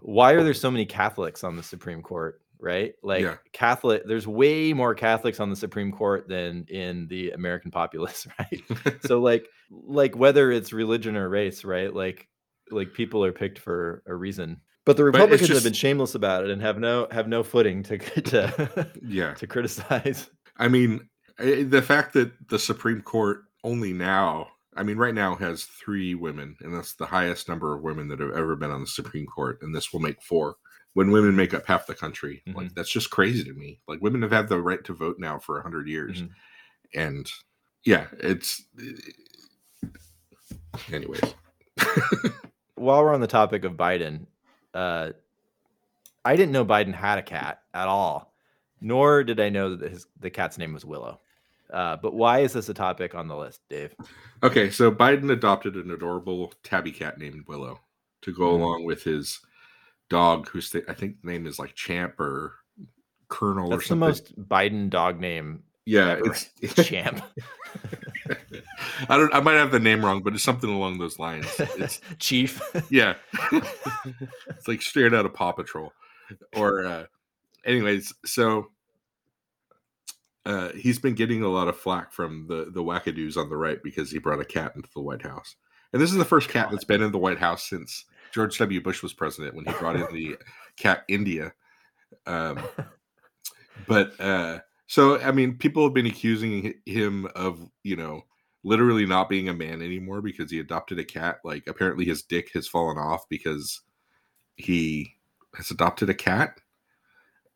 why 0.00 0.32
are 0.32 0.42
there 0.42 0.54
so 0.54 0.70
many 0.70 0.86
Catholics 0.86 1.44
on 1.44 1.54
the 1.54 1.62
Supreme 1.62 2.00
Court? 2.00 2.40
Right? 2.64 2.94
Like, 3.02 3.22
Yeah. 3.22 3.36
Catholic, 3.52 4.02
there's 4.06 4.26
way 4.26 4.72
more 4.72 4.94
Catholics 4.94 5.38
on 5.38 5.50
the 5.50 5.56
Supreme 5.56 5.92
Court 5.92 6.26
than 6.28 6.64
in 6.68 7.06
the 7.08 7.30
American 7.32 7.70
populace, 7.70 8.26
right? 8.38 8.96
so, 9.06 9.20
like, 9.20 9.46
like 9.70 10.16
whether 10.16 10.50
it's 10.50 10.72
religion 10.72 11.16
or 11.16 11.28
race, 11.28 11.62
right? 11.64 11.92
Like, 11.92 12.26
like 12.70 12.94
people 12.94 13.22
are 13.24 13.32
picked 13.32 13.58
for 13.58 14.02
a 14.06 14.14
reason. 14.14 14.62
But 14.86 14.96
the 14.96 15.04
Republicans 15.04 15.48
just- 15.48 15.52
have 15.52 15.64
been 15.64 15.72
shameless 15.74 16.14
about 16.14 16.44
it 16.44 16.50
and 16.50 16.60
have 16.62 16.78
no 16.78 17.06
have 17.10 17.28
no 17.28 17.42
footing 17.42 17.82
to 17.84 17.98
to 17.98 18.90
yeah. 19.02 19.34
to 19.40 19.46
criticize. 19.46 20.30
I 20.56 20.68
mean, 20.68 21.08
eh, 21.38 21.64
the 21.64 21.82
fact 21.82 22.12
that 22.14 22.32
the 22.48 22.58
Supreme 22.58 23.00
Court 23.02 23.42
only 23.62 23.92
now, 23.92 24.48
I 24.76 24.82
mean, 24.82 24.98
right 24.98 25.14
now 25.14 25.36
has 25.36 25.64
three 25.64 26.14
women, 26.14 26.56
and 26.60 26.74
that's 26.74 26.94
the 26.94 27.06
highest 27.06 27.48
number 27.48 27.74
of 27.74 27.82
women 27.82 28.08
that 28.08 28.20
have 28.20 28.32
ever 28.32 28.56
been 28.56 28.70
on 28.70 28.80
the 28.80 28.86
Supreme 28.86 29.26
Court, 29.26 29.58
and 29.62 29.74
this 29.74 29.92
will 29.92 30.00
make 30.00 30.22
four. 30.22 30.56
When 30.94 31.10
women 31.10 31.34
make 31.36 31.52
up 31.54 31.66
half 31.66 31.86
the 31.86 31.94
country, 31.94 32.42
like 32.54 32.68
Mhm. 32.68 32.74
that's 32.74 32.90
just 32.90 33.10
crazy 33.10 33.42
to 33.44 33.52
me. 33.52 33.80
Like 33.88 34.00
women 34.00 34.22
have 34.22 34.30
had 34.32 34.48
the 34.48 34.60
right 34.60 34.82
to 34.84 34.92
vote 34.94 35.18
now 35.18 35.38
for 35.38 35.60
hundred 35.60 35.88
years, 35.88 36.22
Mhm. 36.22 36.30
and 36.94 37.32
yeah, 37.84 38.06
it's. 38.18 38.62
Anyways, 40.92 41.34
while 42.76 43.02
we're 43.02 43.14
on 43.14 43.20
the 43.20 43.26
topic 43.26 43.64
of 43.64 43.72
Biden, 43.74 44.26
uh, 44.72 45.12
I 46.24 46.36
didn't 46.36 46.52
know 46.52 46.64
Biden 46.64 46.94
had 46.94 47.18
a 47.18 47.22
cat 47.22 47.62
at 47.74 47.86
all, 47.88 48.34
nor 48.80 49.22
did 49.24 49.40
I 49.40 49.48
know 49.50 49.76
that 49.76 49.90
his 49.90 50.06
the 50.20 50.30
cat's 50.30 50.58
name 50.58 50.72
was 50.74 50.84
Willow. 50.84 51.20
Uh, 51.70 51.96
but 51.96 52.14
why 52.14 52.40
is 52.40 52.52
this 52.52 52.68
a 52.68 52.74
topic 52.74 53.14
on 53.14 53.26
the 53.26 53.36
list, 53.36 53.60
Dave? 53.68 53.94
okay, 54.42 54.70
so 54.70 54.92
Biden 54.92 55.30
adopted 55.32 55.74
an 55.76 55.90
adorable 55.90 56.52
tabby 56.62 56.92
cat 56.92 57.18
named 57.18 57.46
Willow 57.48 57.80
to 58.22 58.32
go 58.32 58.52
Mhm. 58.52 58.60
along 58.60 58.84
with 58.84 59.02
his 59.02 59.40
dog, 60.10 60.48
who's 60.48 60.70
th- 60.70 60.84
I 60.88 60.94
think 60.94 61.20
the 61.22 61.30
name 61.30 61.46
is 61.46 61.58
like 61.58 61.74
Champ 61.74 62.18
or 62.20 62.54
Colonel 63.28 63.66
or 63.66 63.70
That's 63.76 63.84
the 63.84 63.88
something. 63.88 63.98
most 64.08 64.48
Biden 64.48 64.90
dog 64.90 65.20
name 65.20 65.62
yeah, 65.86 66.18
it's, 66.24 66.50
It's 66.60 66.74
Champ. 66.88 67.22
I 69.08 69.16
don't. 69.18 69.34
I 69.34 69.40
might 69.40 69.54
have 69.54 69.70
the 69.70 69.78
name 69.80 70.04
wrong, 70.04 70.22
but 70.22 70.32
it's 70.34 70.42
something 70.42 70.70
along 70.70 70.98
those 70.98 71.18
lines. 71.18 71.46
It's 71.58 72.00
Chief. 72.18 72.60
yeah, 72.90 73.14
it's 74.48 74.66
like 74.66 74.80
straight 74.80 75.12
out 75.12 75.26
of 75.26 75.34
Paw 75.34 75.52
Patrol. 75.52 75.92
Or, 76.56 76.86
uh, 76.86 77.04
anyways, 77.66 78.14
so 78.24 78.68
uh, 80.46 80.70
he's 80.70 80.98
been 80.98 81.14
getting 81.14 81.42
a 81.42 81.48
lot 81.48 81.68
of 81.68 81.76
flack 81.76 82.12
from 82.12 82.46
the 82.48 82.70
the 82.72 82.82
wackadoos 82.82 83.36
on 83.36 83.50
the 83.50 83.56
right 83.56 83.82
because 83.82 84.10
he 84.10 84.18
brought 84.18 84.40
a 84.40 84.44
cat 84.46 84.72
into 84.76 84.88
the 84.94 85.02
White 85.02 85.22
House, 85.22 85.56
and 85.92 86.00
this 86.00 86.10
is 86.10 86.16
the 86.16 86.24
first 86.24 86.48
cat 86.48 86.68
that's 86.70 86.84
been 86.84 87.02
in 87.02 87.12
the 87.12 87.18
White 87.18 87.38
House 87.38 87.68
since 87.68 88.06
George 88.34 88.58
W. 88.58 88.80
Bush 88.80 89.00
was 89.00 89.12
president 89.12 89.54
when 89.54 89.64
he 89.64 89.72
brought 89.74 89.94
in 89.94 90.12
the 90.12 90.36
cat 90.76 91.04
India. 91.06 91.52
Um, 92.26 92.58
but 93.86 94.20
uh, 94.20 94.58
so 94.88 95.20
I 95.20 95.30
mean, 95.30 95.56
people 95.56 95.84
have 95.84 95.94
been 95.94 96.06
accusing 96.06 96.74
him 96.84 97.28
of 97.36 97.60
you 97.84 97.94
know 97.94 98.24
literally 98.64 99.06
not 99.06 99.28
being 99.28 99.48
a 99.48 99.54
man 99.54 99.82
anymore 99.82 100.20
because 100.20 100.50
he 100.50 100.58
adopted 100.58 100.98
a 100.98 101.04
cat. 101.04 101.38
Like 101.44 101.64
apparently 101.68 102.04
his 102.04 102.22
dick 102.22 102.50
has 102.54 102.66
fallen 102.66 102.98
off 102.98 103.28
because 103.28 103.82
he 104.56 105.14
has 105.54 105.70
adopted 105.70 106.10
a 106.10 106.14
cat. 106.14 106.60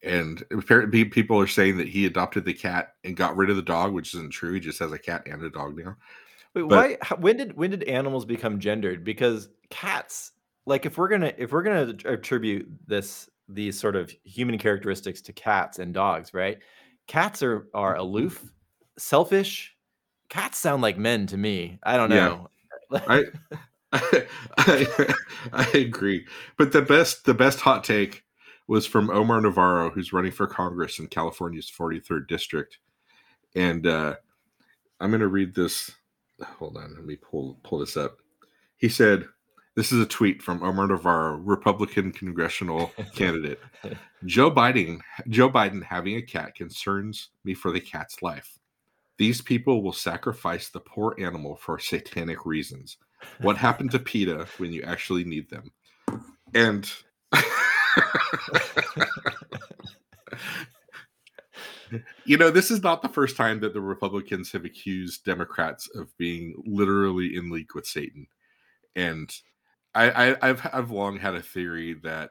And 0.05 0.45
apparently 0.53 1.05
people 1.07 1.41
are 1.41 1.49
saying 1.49 1.79
that 1.79 1.89
he 1.89 2.07
adopted 2.07 2.45
the 2.45 2.55
cat 2.55 2.95
and 3.03 3.17
got 3.17 3.37
rid 3.37 3.51
of 3.51 3.57
the 3.57 3.63
dog, 3.63 3.93
which 3.93 4.15
isn't 4.15 4.31
true. 4.31 4.53
He 4.53 4.61
just 4.61 4.79
has 4.79 4.93
a 4.93 4.99
cat 4.99 5.27
and 5.27 5.43
a 5.43 5.51
dog 5.51 5.77
now. 5.77 5.97
Wait, 6.55 6.69
But- 6.69 6.99
why? 7.01 7.17
When 7.17 7.37
did 7.37 7.57
when 7.57 7.71
did 7.71 7.83
animals 7.85 8.25
become 8.25 8.61
gendered? 8.61 9.03
Because 9.03 9.49
cats, 9.71 10.33
like 10.69 10.87
if 10.87 10.99
we're 10.99 11.09
gonna 11.09 11.33
if 11.39 11.51
we're 11.53 11.63
gonna 11.63 11.95
attribute 12.05 12.69
this 12.87 13.29
these 13.49 13.79
sort 13.79 13.97
of 13.97 14.13
human 14.25 14.59
characteristics 14.59 15.21
to 15.23 15.33
cats 15.33 15.79
and 15.79 15.95
dogs, 15.95 16.35
right? 16.35 16.59
Cats 17.07 17.43
are 17.43 17.69
are 17.75 17.97
aloof, 17.97 18.45
selfish. 18.99 19.75
Cats 20.29 20.59
sound 20.59 20.83
like 20.83 20.99
men 20.99 21.27
to 21.29 21.37
me. 21.39 21.79
I 21.83 21.97
don't 21.97 22.11
Yeah. 22.11 22.29
know. 22.29 22.49
I, 23.09 23.25
I 24.59 25.15
I 25.53 25.69
agree. 25.75 26.27
But 26.59 26.73
the 26.73 26.83
best 26.83 27.25
the 27.25 27.35
best 27.35 27.61
hot 27.61 27.83
take 27.83 28.23
was 28.67 28.87
from 28.87 29.09
Omar 29.09 29.41
Navarro, 29.41 29.89
who's 29.89 30.13
running 30.13 30.33
for 30.33 30.47
Congress 30.47 30.99
in 30.99 31.07
California's 31.07 31.73
43rd 31.75 32.29
district. 32.29 32.79
And 33.55 33.87
uh, 33.87 34.17
I'm 35.01 35.09
going 35.11 35.21
to 35.23 35.29
read 35.29 35.55
this. 35.55 35.91
Hold 36.45 36.77
on, 36.77 36.95
let 36.95 37.07
me 37.07 37.17
pull 37.17 37.59
pull 37.63 37.79
this 37.79 37.97
up. 37.97 38.19
He 38.77 38.91
said, 38.91 39.27
"This 39.79 39.93
is 39.93 40.01
a 40.01 40.07
tweet 40.07 40.43
from 40.43 40.61
Omar 40.65 40.89
Navarro, 40.89 41.37
Republican 41.37 42.11
congressional 42.11 42.91
candidate. 43.15 43.61
Joe 44.25 44.51
Biden, 44.51 44.99
Joe 45.29 45.49
Biden 45.49 45.85
having 45.85 46.17
a 46.17 46.23
cat 46.23 46.57
concerns 46.57 47.29
me 47.45 47.55
for 47.55 47.71
the 47.71 47.79
cat's 47.79 48.21
life. 48.21 48.59
These 49.19 49.41
people 49.41 49.81
will 49.85 49.93
sacrifice 49.93 50.69
the 50.69 50.81
poor 50.81 51.15
animal 51.21 51.55
for 51.55 51.79
satanic 51.79 52.45
reasons. 52.45 52.97
What 53.41 53.57
happened 53.57 53.93
to 53.93 54.01
PETA 54.01 54.49
when 54.57 54.73
you 54.73 54.83
actually 54.83 55.23
need 55.23 55.49
them?" 55.49 55.71
And 56.53 56.93
you 62.25 62.37
know, 62.37 62.51
this 62.51 62.73
is 62.73 62.83
not 62.83 63.03
the 63.03 63.09
first 63.09 63.37
time 63.37 63.61
that 63.61 63.75
the 63.75 63.81
Republicans 63.81 64.51
have 64.51 64.65
accused 64.65 65.25
Democrats 65.25 65.89
of 65.95 66.19
being 66.19 66.61
literally 66.67 67.37
in 67.37 67.49
league 67.49 67.77
with 67.77 67.87
Satan. 67.87 68.27
And 68.97 69.33
I, 69.95 70.31
I 70.31 70.37
I've 70.43 70.69
I've 70.73 70.91
long 70.91 71.19
had 71.19 71.35
a 71.35 71.43
theory 71.43 71.95
that 72.03 72.31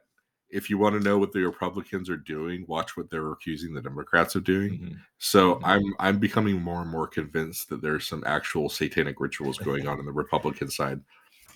if 0.50 0.70
you 0.70 0.78
want 0.78 0.96
to 0.96 1.06
know 1.06 1.18
what 1.18 1.34
the 1.34 1.44
Republicans 1.44 2.10
are 2.10 2.18
doing, 2.18 2.64
watch 2.68 2.96
what 2.96 3.10
they're 3.10 3.32
accusing 3.32 3.74
the 3.74 3.82
Democrats 3.82 4.36
of 4.36 4.44
doing. 4.44 4.72
Mhm. 4.80 4.98
So 5.18 5.56
Mhm. 5.56 5.62
I'm 5.66 5.84
I'm 6.00 6.20
becoming 6.20 6.62
more 6.62 6.82
and 6.82 6.90
more 6.90 7.08
convinced 7.08 7.70
that 7.70 7.82
there's 7.82 8.08
some 8.08 8.24
actual 8.26 8.70
satanic 8.70 9.20
rituals 9.20 9.58
going 9.58 9.88
on 9.88 10.00
in 10.00 10.06
the 10.06 10.12
Republican 10.12 10.70
side. 10.70 11.02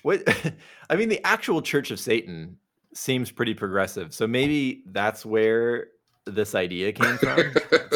What 0.02 0.24
I 0.90 0.96
mean, 0.96 1.10
the 1.10 1.26
actual 1.26 1.62
Church 1.62 1.92
of 1.92 2.00
Satan 2.00 2.58
seems 2.94 3.32
pretty 3.32 3.54
progressive. 3.54 4.14
So 4.14 4.28
maybe 4.28 4.84
that's 4.88 5.26
where 5.26 5.88
this 6.26 6.54
idea 6.56 6.92
came 6.92 7.18
from. 7.18 7.38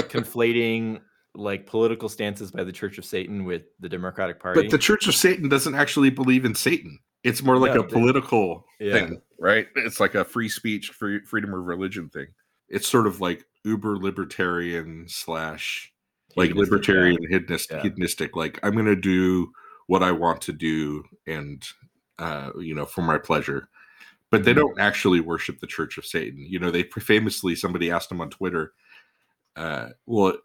conflating 0.10 1.02
like 1.34 1.66
political 1.66 2.08
stances 2.08 2.52
by 2.52 2.64
the 2.64 2.72
Church 2.72 2.98
of 2.98 3.04
Satan 3.04 3.44
with 3.44 3.64
the 3.82 3.90
Democratic 3.90 4.40
Party. 4.40 4.62
But 4.62 4.72
the 4.72 4.78
Church 4.78 5.08
of 5.08 5.16
Satan 5.16 5.50
doesn't 5.50 5.76
actually 5.76 6.10
believe 6.10 6.46
in 6.46 6.56
Satan. 6.56 7.00
It's 7.26 7.42
more 7.42 7.58
like 7.58 7.74
No, 7.74 7.82
a 7.82 7.84
they- 7.88 7.92
political 7.92 8.66
Yeah. 8.80 8.94
thing, 8.94 9.22
right? 9.40 9.68
It's 9.76 10.00
like 10.00 10.14
a 10.16 10.24
free 10.24 10.48
speech, 10.48 10.90
free, 10.92 11.20
freedom 11.26 11.54
of 11.54 11.66
religion 11.66 12.08
thing. 12.08 12.28
It's 12.70 12.88
sort 12.88 13.08
of 13.08 13.20
like 13.20 13.44
uber 13.64 13.98
libertarian 13.98 15.06
slash 15.10 15.92
like 16.36 16.50
Hedonistic, 16.50 16.56
yeah. 16.56 16.76
libertarian 16.76 17.18
Yeah. 17.72 17.82
hedonistic. 17.82 18.36
Like 18.36 18.60
I'm 18.64 18.74
going 18.74 18.86
to 18.86 18.96
do 18.96 19.52
what 19.88 20.04
I 20.04 20.12
want 20.12 20.42
to 20.44 20.54
do, 20.54 21.04
and 21.28 21.64
uh, 22.20 22.52
you 22.60 22.74
know, 22.76 22.86
for 22.86 23.02
my 23.02 23.18
pleasure. 23.18 23.70
But 24.32 24.44
they 24.44 24.54
Mhm. 24.54 24.58
don't 24.58 24.80
actually 24.80 25.20
worship 25.20 25.60
the 25.60 25.68
Church 25.68 25.98
of 25.98 26.06
Satan. 26.06 26.46
You 26.46 26.60
know, 26.60 26.72
they 26.72 26.84
famously 26.84 27.56
somebody 27.56 27.90
asked 27.92 28.10
them 28.10 28.22
on 28.22 28.30
Twitter, 28.30 28.74
uh, 29.56 29.90
"Well, 30.06 30.38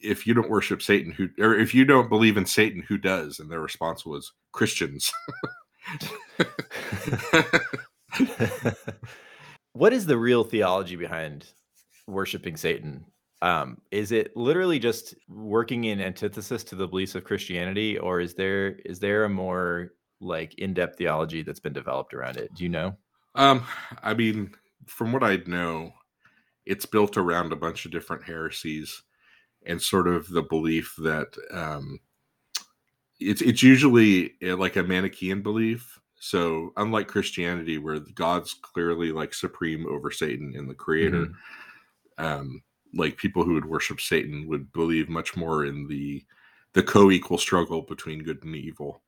if 0.00 0.26
you 0.26 0.34
don't 0.34 0.50
worship 0.50 0.82
Satan, 0.82 1.12
who 1.12 1.28
or 1.38 1.54
if 1.54 1.74
you 1.74 1.84
don't 1.84 2.08
believe 2.08 2.36
in 2.36 2.46
Satan, 2.46 2.82
who 2.82 2.98
does?" 2.98 3.38
And 3.40 3.50
their 3.50 3.60
response 3.60 4.04
was 4.04 4.32
Christians. 4.52 5.12
what 9.72 9.92
is 9.92 10.06
the 10.06 10.18
real 10.18 10.44
theology 10.44 10.96
behind 10.96 11.46
worshiping 12.06 12.56
Satan? 12.56 13.04
Um, 13.40 13.78
is 13.90 14.12
it 14.12 14.36
literally 14.36 14.78
just 14.78 15.14
working 15.28 15.84
in 15.84 16.00
antithesis 16.00 16.62
to 16.64 16.76
the 16.76 16.86
beliefs 16.86 17.14
of 17.16 17.24
Christianity, 17.24 17.98
or 17.98 18.20
is 18.20 18.34
there 18.34 18.76
is 18.84 19.00
there 19.00 19.24
a 19.24 19.28
more 19.28 19.92
like 20.20 20.54
in-depth 20.54 20.96
theology 20.96 21.42
that's 21.42 21.58
been 21.58 21.72
developed 21.72 22.14
around 22.14 22.36
it? 22.36 22.54
Do 22.54 22.62
you 22.62 22.68
know? 22.68 22.96
Um, 23.34 23.64
I 24.02 24.14
mean, 24.14 24.52
from 24.86 25.12
what 25.12 25.24
I 25.24 25.38
know, 25.46 25.92
it's 26.64 26.86
built 26.86 27.16
around 27.16 27.52
a 27.52 27.56
bunch 27.56 27.84
of 27.84 27.90
different 27.90 28.24
heresies 28.24 29.02
and 29.66 29.82
sort 29.82 30.06
of 30.06 30.28
the 30.28 30.42
belief 30.42 30.94
that 30.98 31.36
um, 31.52 31.98
it's 33.28 33.42
it's 33.42 33.62
usually 33.62 34.34
uh, 34.44 34.56
like 34.56 34.76
a 34.76 34.82
Manichaean 34.82 35.42
belief. 35.42 35.98
So 36.20 36.72
unlike 36.76 37.08
Christianity, 37.08 37.78
where 37.78 37.98
God's 38.14 38.54
clearly 38.54 39.12
like 39.12 39.34
supreme 39.34 39.86
over 39.86 40.10
Satan 40.10 40.54
and 40.56 40.68
the 40.70 40.74
Creator, 40.74 41.26
Mhm. 41.26 42.24
um, 42.24 42.62
like 42.94 43.16
people 43.16 43.44
who 43.44 43.54
would 43.54 43.64
worship 43.64 44.00
Satan 44.00 44.46
would 44.48 44.72
believe 44.72 45.08
much 45.08 45.36
more 45.36 45.64
in 45.66 45.86
the 45.88 46.24
the 46.74 46.82
co-equal 46.82 47.38
struggle 47.38 47.82
between 47.82 48.22
good 48.24 48.42
and 48.44 48.56
evil 48.56 49.02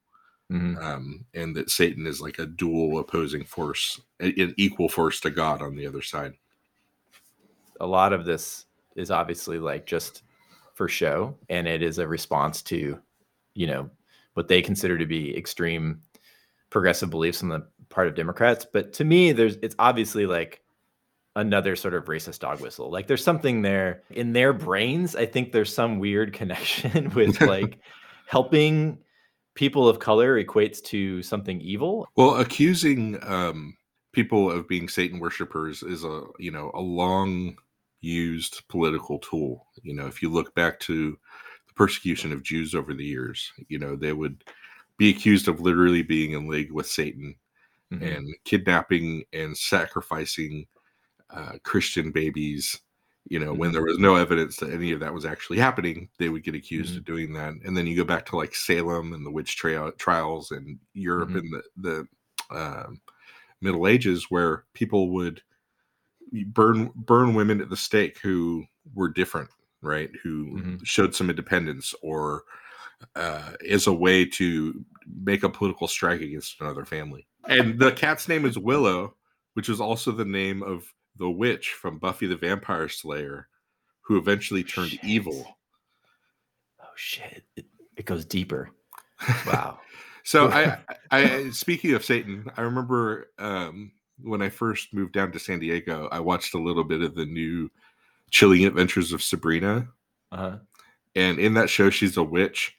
Mhm. 0.52 0.76
um, 0.82 1.24
and 1.34 1.56
that 1.56 1.70
Satan 1.70 2.06
is 2.06 2.20
like 2.20 2.38
a 2.38 2.46
dual 2.46 2.98
opposing 2.98 3.44
force, 3.44 4.00
an 4.20 4.54
equal 4.58 4.88
force 4.88 5.20
to 5.20 5.30
God 5.30 5.62
on 5.62 5.74
the 5.76 5.86
other 5.86 6.02
side. 6.02 6.34
a 7.80 7.86
lot 7.86 8.12
of 8.12 8.24
this 8.24 8.66
is 8.96 9.10
obviously 9.10 9.58
like 9.58 9.86
just 9.86 10.22
for 10.74 10.88
show 10.88 11.36
and 11.48 11.66
it 11.66 11.82
is 11.82 11.98
a 11.98 12.06
response 12.06 12.62
to 12.62 13.00
you 13.54 13.66
know 13.66 13.90
what 14.34 14.48
they 14.48 14.62
consider 14.62 14.98
to 14.98 15.06
be 15.06 15.36
extreme 15.36 16.00
progressive 16.70 17.10
beliefs 17.10 17.42
on 17.42 17.48
the 17.48 17.66
part 17.88 18.08
of 18.08 18.14
democrats. 18.14 18.66
But 18.70 18.92
to 18.94 19.04
me 19.04 19.32
there's 19.32 19.56
it's 19.62 19.76
obviously 19.78 20.26
like 20.26 20.60
another 21.36 21.76
sort 21.76 21.94
of 21.94 22.04
racist 22.04 22.40
dog 22.40 22.60
whistle. 22.60 22.90
Like 22.90 23.06
there's 23.06 23.24
something 23.24 23.62
there 23.62 24.02
in 24.10 24.32
their 24.32 24.52
brains. 24.52 25.16
I 25.16 25.26
think 25.26 25.52
there's 25.52 25.72
some 25.72 25.98
weird 25.98 26.32
connection 26.32 27.10
with 27.14 27.40
like 27.40 27.78
helping 28.26 28.98
people 29.54 29.88
of 29.88 29.98
color 29.98 30.42
equates 30.42 30.82
to 30.82 31.22
something 31.22 31.60
evil. 31.60 32.08
Well, 32.16 32.36
accusing 32.36 33.18
um, 33.22 33.76
people 34.12 34.50
of 34.50 34.68
being 34.68 34.88
Satan 34.88 35.20
worshippers 35.20 35.82
is 35.82 36.04
a 36.04 36.22
you 36.38 36.50
know 36.50 36.70
a 36.74 36.80
long 36.80 37.56
used 38.00 38.62
political 38.68 39.18
tool. 39.18 39.66
You 39.82 39.94
know, 39.94 40.06
if 40.06 40.22
you 40.22 40.30
look 40.30 40.54
back 40.54 40.80
to 40.80 41.18
persecution 41.74 42.32
of 42.32 42.42
Jews 42.42 42.74
over 42.74 42.94
the 42.94 43.04
years, 43.04 43.52
you 43.68 43.78
know 43.78 43.96
they 43.96 44.12
would 44.12 44.44
be 44.98 45.10
accused 45.10 45.48
of 45.48 45.60
literally 45.60 46.02
being 46.02 46.32
in 46.32 46.48
league 46.48 46.72
with 46.72 46.86
Satan 46.86 47.34
Mhm. 47.92 48.02
and 48.16 48.34
kidnapping 48.44 49.24
and 49.32 49.56
sacrificing 49.56 50.66
uh, 51.30 51.58
Christian 51.64 52.10
babies. 52.12 52.80
You 53.28 53.38
know, 53.40 53.52
when 53.54 53.70
Mhm. 53.70 53.72
there 53.74 53.82
was 53.84 53.98
no 53.98 54.14
evidence 54.16 54.56
that 54.58 54.70
any 54.70 54.92
of 54.92 55.00
that 55.00 55.12
was 55.14 55.24
actually 55.24 55.58
happening, 55.58 56.08
they 56.18 56.28
would 56.28 56.44
get 56.44 56.54
accused 56.54 56.94
Mhm. 56.94 56.98
of 56.98 57.04
doing 57.04 57.32
that. 57.32 57.54
And 57.64 57.76
then 57.76 57.86
you 57.86 57.96
go 57.96 58.04
back 58.04 58.24
to 58.26 58.36
like 58.36 58.54
Salem 58.54 59.12
and 59.14 59.24
the 59.26 59.30
witch 59.30 59.56
tri- 59.56 59.90
trials 59.98 60.52
in 60.52 60.78
Europe 60.92 61.30
Mhm. 61.30 61.38
in 61.38 61.50
the 61.50 61.62
the 61.76 62.08
um, 62.56 63.00
Middle 63.62 63.88
Ages, 63.88 64.30
where 64.30 64.64
people 64.74 65.10
would 65.10 65.42
burn 66.46 66.90
burn 66.94 67.34
women 67.34 67.60
at 67.60 67.70
the 67.70 67.76
stake 67.76 68.18
who 68.18 68.66
were 68.94 69.08
different, 69.08 69.48
right? 69.84 70.10
Who 70.22 70.46
Mhm. 70.58 70.80
showed 70.84 71.14
some 71.14 71.30
independence 71.30 71.94
or 72.02 72.44
uh, 73.16 73.52
as 73.68 73.86
a 73.86 73.92
way 73.92 74.24
to 74.24 74.84
make 75.24 75.42
a 75.42 75.48
political 75.48 75.86
strike 75.88 76.20
against 76.22 76.58
another 76.60 76.84
family. 76.86 77.26
And 77.48 77.78
the 77.78 77.92
cat's 77.92 78.28
name 78.28 78.46
is 78.46 78.56
Willow, 78.58 79.16
which 79.54 79.68
is 79.68 79.80
also 79.80 80.10
the 80.10 80.24
name 80.24 80.62
of 80.62 80.86
the 81.16 81.28
witch 81.28 81.70
from 81.72 81.98
Buffy 81.98 82.26
the 82.26 82.36
Vampire 82.36 82.88
Slayer, 82.88 83.48
who 84.00 84.16
eventually 84.16 84.64
turned 84.64 84.92
Shit. 84.92 85.04
evil. 85.04 85.58
oh 86.80 86.86
shit 86.96 87.44
it, 87.56 87.66
it 87.96 88.06
goes 88.06 88.24
deeper 88.24 88.70
wow 89.46 89.78
So 90.22 90.48
I, 90.50 90.78
I, 91.10 91.50
speaking 91.50 91.92
of 91.94 92.04
Satan, 92.04 92.50
I 92.56 92.62
remember 92.62 93.30
um, 93.38 93.92
when 94.22 94.40
I 94.40 94.48
first 94.48 94.94
moved 94.94 95.12
down 95.12 95.30
to 95.32 95.38
San 95.38 95.58
Diego, 95.58 96.08
I 96.10 96.20
watched 96.20 96.54
a 96.54 96.58
little 96.62 96.84
bit 96.84 97.02
of 97.02 97.14
the 97.14 97.26
new 97.26 97.70
Chilling 98.34 98.64
Adventures 98.64 99.12
of 99.12 99.22
Sabrina, 99.22 99.86
uh-huh 100.32 100.56
and 101.14 101.38
in 101.38 101.54
that 101.54 101.70
show, 101.70 101.90
she's 101.90 102.16
a 102.16 102.22
witch, 102.22 102.76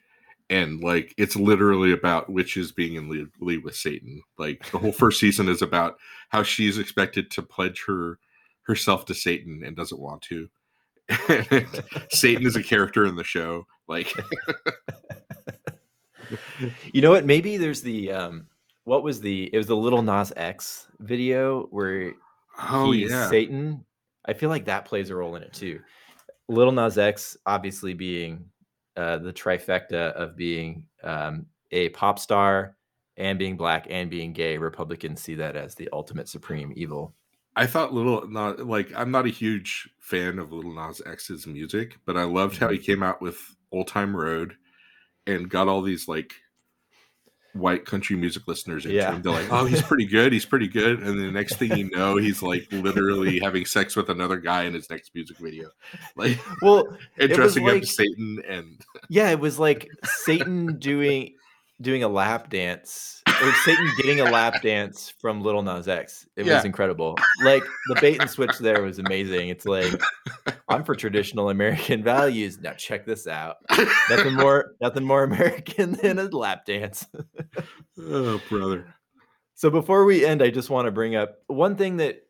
and 0.49 0.81
like 0.81 1.13
it's 1.17 1.35
literally 1.35 1.91
about 1.91 2.29
witches 2.29 2.71
being 2.71 2.95
in 2.95 3.29
league, 3.39 3.63
with 3.63 3.75
Satan. 3.75 4.21
Like 4.37 4.69
the 4.71 4.77
whole 4.77 4.91
first 4.91 5.19
season 5.19 5.47
is 5.47 5.61
about 5.61 5.97
how 6.29 6.43
she's 6.43 6.77
expected 6.77 7.31
to 7.31 7.41
pledge 7.41 7.83
her 7.87 8.19
herself 8.63 9.05
to 9.05 9.13
Satan 9.13 9.63
and 9.65 9.75
doesn't 9.75 10.01
want 10.01 10.21
to. 10.23 10.49
Satan 12.09 12.45
is 12.45 12.55
a 12.55 12.63
character 12.63 13.05
in 13.05 13.15
the 13.15 13.23
show, 13.23 13.65
like 13.87 14.13
You 16.93 17.01
know 17.01 17.11
what? 17.11 17.25
Maybe 17.25 17.57
there's 17.57 17.81
the 17.81 18.11
um 18.11 18.47
what 18.83 19.03
was 19.03 19.21
the 19.21 19.49
it 19.53 19.57
was 19.57 19.67
the 19.67 19.77
little 19.77 20.01
Nas 20.01 20.33
X 20.35 20.87
video 20.99 21.67
where 21.71 22.13
Oh 22.59 22.91
he's 22.91 23.11
yeah. 23.11 23.29
Satan. 23.29 23.85
I 24.27 24.33
feel 24.33 24.49
like 24.49 24.65
that 24.65 24.85
plays 24.85 25.09
a 25.09 25.15
role 25.15 25.35
in 25.35 25.43
it 25.43 25.53
too. 25.53 25.79
Little 26.47 26.71
Nas 26.71 26.97
X 26.97 27.37
obviously 27.45 27.93
being 27.93 28.45
uh, 28.95 29.17
the 29.17 29.33
trifecta 29.33 30.13
of 30.13 30.35
being 30.35 30.85
um, 31.03 31.45
a 31.71 31.89
pop 31.89 32.19
star 32.19 32.75
and 33.17 33.39
being 33.39 33.57
black 33.57 33.87
and 33.89 34.09
being 34.09 34.33
gay. 34.33 34.57
Republicans 34.57 35.21
see 35.21 35.35
that 35.35 35.55
as 35.55 35.75
the 35.75 35.89
ultimate 35.93 36.29
supreme 36.29 36.73
evil. 36.75 37.13
I 37.55 37.65
thought 37.65 37.93
little 37.93 38.27
not 38.27 38.67
like 38.67 38.91
I'm 38.95 39.11
not 39.11 39.25
a 39.25 39.29
huge 39.29 39.89
fan 39.99 40.39
of 40.39 40.51
Little 40.51 40.73
Nas 40.73 41.01
X's 41.05 41.47
music, 41.47 41.97
but 42.05 42.17
I 42.17 42.23
loved 42.23 42.57
how 42.57 42.69
he 42.69 42.77
came 42.77 43.01
out 43.01 43.21
with 43.21 43.39
Old 43.71 43.87
Town 43.87 44.13
Road 44.13 44.55
and 45.25 45.49
got 45.49 45.67
all 45.67 45.81
these 45.81 46.07
like 46.07 46.33
white 47.55 47.85
country 47.85 48.15
music 48.15 48.43
listeners 48.47 48.85
into 48.85 48.97
Yeah. 48.97 49.13
him. 49.13 49.21
They're 49.21 49.31
like, 49.31 49.51
"Oh, 49.51 49.65
he's 49.65 49.81
pretty 49.81 50.05
good. 50.05 50.33
He's 50.33 50.45
pretty 50.45 50.67
good." 50.67 50.99
And 50.99 51.17
the 51.19 51.31
next 51.31 51.55
thing 51.55 51.75
you 51.77 51.89
know, 51.89 52.17
he's 52.17 52.41
like 52.41 52.67
literally 52.71 53.39
having 53.43 53.65
sex 53.65 53.95
with 53.95 54.09
another 54.09 54.37
guy 54.37 54.63
in 54.63 54.73
his 54.73 54.89
next 54.89 55.15
music 55.15 55.37
video, 55.37 55.69
like 56.15 56.37
Well, 56.61 56.97
and 57.17 57.31
dressing 57.31 57.63
up 57.67 57.73
like- 57.73 57.83
as 57.83 57.95
Satan. 57.95 58.41
And 58.47 58.81
yeah, 59.09 59.29
it 59.31 59.39
was 59.39 59.57
like 59.57 59.87
Satan 60.03 60.77
doing 60.79 61.33
doing 61.81 62.03
a 62.03 62.07
lap 62.09 62.49
dance 62.49 63.14
or 63.41 63.51
Satan 63.63 63.89
getting 63.97 64.19
a 64.21 64.25
lap 64.25 64.61
dance 64.61 65.13
from 65.19 65.41
Lil 65.41 65.61
Nas 65.61 65.87
X. 65.87 66.27
It 66.35 66.45
Yeah. 66.45 66.55
was 66.55 66.65
incredible. 66.65 67.17
Like 67.43 67.63
the 67.87 67.95
bait 68.01 68.19
and 68.21 68.29
switch 68.29 68.57
there 68.59 68.81
was 68.81 68.99
amazing. 68.99 69.49
It's 69.49 69.65
like 69.65 69.91
I'm 70.69 70.83
for 70.83 70.95
traditional 70.95 71.49
American 71.49 72.03
values. 72.03 72.59
Now 72.59 72.73
check 72.73 73.05
this 73.05 73.27
out. 73.27 73.57
Nothing 74.09 74.33
more 74.35 74.75
nothing 74.81 75.03
more 75.03 75.23
American 75.23 75.93
than 76.01 76.19
a 76.19 76.23
lap 76.25 76.65
dance. 76.65 77.05
oh, 77.99 78.41
brother, 78.49 78.93
So 79.53 79.69
before 79.69 80.05
we 80.05 80.25
end, 80.25 80.41
I 80.41 80.49
just 80.49 80.69
want 80.69 80.85
to 80.85 80.91
bring 80.91 81.15
up 81.15 81.37
one 81.47 81.75
thing 81.75 81.97
that 81.97 82.21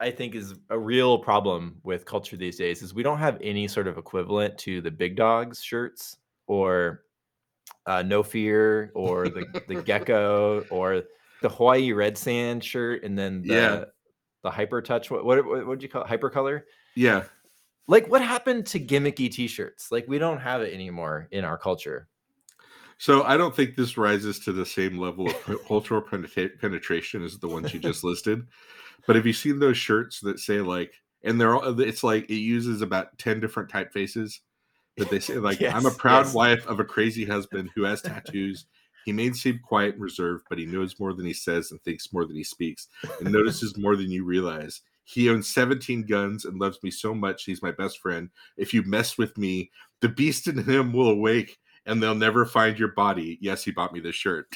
I 0.00 0.10
think 0.10 0.34
is 0.34 0.54
a 0.68 0.78
real 0.78 1.18
problem 1.18 1.76
with 1.84 2.04
culture 2.04 2.36
these 2.36 2.56
days 2.58 2.82
is 2.82 2.92
we 2.92 3.04
don't 3.04 3.18
have 3.18 3.38
any 3.40 3.68
sort 3.68 3.86
of 3.86 3.98
equivalent 3.98 4.58
to 4.58 4.80
the 4.80 4.90
big 4.90 5.14
dogs 5.16 5.62
shirts 5.62 6.16
or 6.48 7.02
uh, 7.86 8.02
no 8.02 8.22
fear 8.22 8.90
or 8.94 9.28
the 9.28 9.44
the 9.68 9.82
gecko 9.82 10.64
or 10.70 11.02
the 11.42 11.48
Hawaii 11.48 11.92
red 11.92 12.16
sand 12.16 12.62
shirt 12.62 13.02
and 13.04 13.18
then 13.18 13.42
the 13.42 13.54
Yeah. 13.54 13.84
the 14.42 14.50
hyper 14.50 14.80
touch 14.82 15.10
what 15.10 15.24
what 15.24 15.44
what 15.44 15.66
would 15.66 15.82
you 15.82 15.88
call 15.88 16.02
it? 16.02 16.08
Hyper 16.08 16.30
Color? 16.30 16.66
yeah. 16.94 17.24
like 17.88 18.06
what 18.08 18.22
happened 18.22 18.66
to 18.66 18.78
gimmicky 18.78 19.30
t-shirts 19.30 19.90
like 19.90 20.06
we 20.06 20.18
don't 20.18 20.38
have 20.40 20.62
it 20.62 20.72
anymore 20.72 21.26
in 21.32 21.44
our 21.44 21.58
culture 21.58 22.06
So 22.98 23.24
I 23.24 23.36
don't 23.36 23.54
think 23.56 23.74
this 23.74 23.96
rises 23.98 24.38
to 24.40 24.52
the 24.52 24.64
same 24.66 24.98
level 24.98 25.28
of 25.28 25.64
cultural 25.66 26.00
penetra- 26.02 26.56
penetration 26.60 27.24
as 27.24 27.38
the 27.38 27.48
ones 27.48 27.74
you 27.74 27.80
just 27.80 28.04
listed. 28.10 28.46
But 29.08 29.16
have 29.16 29.26
you 29.26 29.32
seen 29.32 29.58
those 29.58 29.76
shirts 29.76 30.20
that 30.20 30.38
say 30.38 30.60
like, 30.60 30.94
and 31.24 31.40
they're 31.40 31.56
all, 31.56 31.80
it's 31.80 32.04
like 32.04 32.30
it 32.30 32.36
uses 32.36 32.80
about 32.82 33.18
10 33.18 33.40
different 33.40 33.68
typefaces 33.70 34.38
that 34.96 35.10
they 35.10 35.20
say 35.20 35.38
like, 35.38 35.62
I'm 35.62 35.86
a 35.86 35.90
proud 35.90 36.26
yes. 36.26 36.34
wife 36.34 36.66
of 36.66 36.80
a 36.80 36.84
crazy 36.84 37.24
husband 37.24 37.70
who 37.74 37.84
has 37.84 38.02
tattoos. 38.02 38.66
He 39.04 39.12
may 39.12 39.32
seem 39.32 39.60
quiet 39.64 39.94
and 39.94 40.02
reserved, 40.02 40.44
but 40.48 40.58
he 40.58 40.66
knows 40.66 41.00
more 41.00 41.12
than 41.12 41.26
he 41.26 41.32
says 41.32 41.70
and 41.70 41.82
thinks 41.82 42.12
more 42.12 42.24
than 42.24 42.36
he 42.36 42.44
speaks 42.44 42.88
and 43.20 43.32
notices 43.32 43.76
more 43.76 43.96
than 43.96 44.10
you 44.10 44.24
realize. 44.24 44.82
He 45.04 45.28
owns 45.28 45.48
17 45.48 46.06
guns 46.06 46.44
and 46.44 46.60
loves 46.60 46.78
me 46.82 46.90
so 46.90 47.14
much. 47.14 47.44
He's 47.44 47.62
my 47.62 47.72
best 47.72 47.98
friend. 47.98 48.30
If 48.56 48.72
you 48.72 48.82
mess 48.84 49.18
with 49.18 49.36
me, 49.36 49.70
the 50.00 50.08
beast 50.08 50.46
in 50.46 50.58
him 50.58 50.92
will 50.92 51.10
awake 51.10 51.58
and 51.86 52.00
they'll 52.02 52.14
never 52.14 52.46
find 52.46 52.78
your 52.78 52.92
body. 52.92 53.38
Yes, 53.40 53.64
he 53.64 53.72
bought 53.72 53.92
me 53.92 53.98
this 54.00 54.14
shirt. 54.14 54.46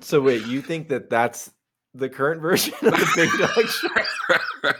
so 0.00 0.20
wait 0.20 0.46
you 0.46 0.62
think 0.62 0.88
that 0.88 1.10
that's 1.10 1.50
the 1.94 2.08
current 2.08 2.40
version 2.40 2.74
of 2.74 2.92
the 2.92 3.12
big 3.16 3.30
dog 3.38 3.66
shirt 4.64 4.76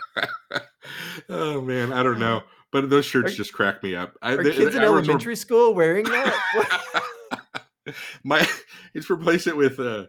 oh 1.29 1.61
man, 1.61 1.93
I 1.93 2.03
don't 2.03 2.19
know, 2.19 2.43
but 2.73 2.89
those 2.91 3.05
shirts 3.05 3.33
Are- 3.33 3.37
just 3.37 3.53
crack 3.53 3.83
me 3.83 3.95
up. 3.95 4.15
I, 4.23 4.33
Are 4.33 4.43
the- 4.43 4.51
kids 4.53 4.75
in 4.75 4.83
elementary 4.83 5.37
school 5.37 5.75
wearing 5.75 6.05
that? 6.05 7.03
My, 8.25 8.47
it's 8.95 9.11
replace 9.11 9.47
it 9.47 9.57
with 9.57 9.81
uh, 9.81 10.07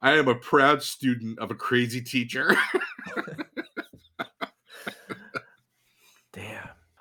I 0.00 0.12
am 0.12 0.28
a 0.28 0.34
proud 0.36 0.82
student 0.82 1.38
of 1.38 1.50
a 1.50 1.54
crazy 1.54 2.00
teacher. 2.00 2.54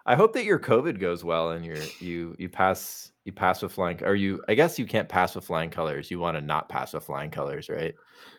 I 0.08 0.15
hope 0.15 0.32
that 0.34 0.46
your 0.46 0.58
COVID 0.58 1.02
goes 1.02 1.26
well 1.26 1.52
and 1.52 1.65
you're 1.65 1.84
you 2.00 2.34
you 2.39 2.48
pass 2.48 3.12
you 3.26 3.34
pass 3.34 3.62
with 3.62 3.74
flying 3.74 4.02
or 4.06 4.15
you 4.15 4.41
I 4.48 4.56
guess 4.56 4.80
you 4.80 4.86
can't 4.86 5.10
pass 5.10 5.36
with 5.36 5.43
flying 5.43 5.70
colors. 5.70 6.10
You 6.10 6.17
want 6.17 6.38
to 6.38 6.41
not 6.41 6.70
pass 6.70 6.93
with 6.93 7.04
flying 7.04 7.30
colors, 7.30 7.67
right? 7.67 7.93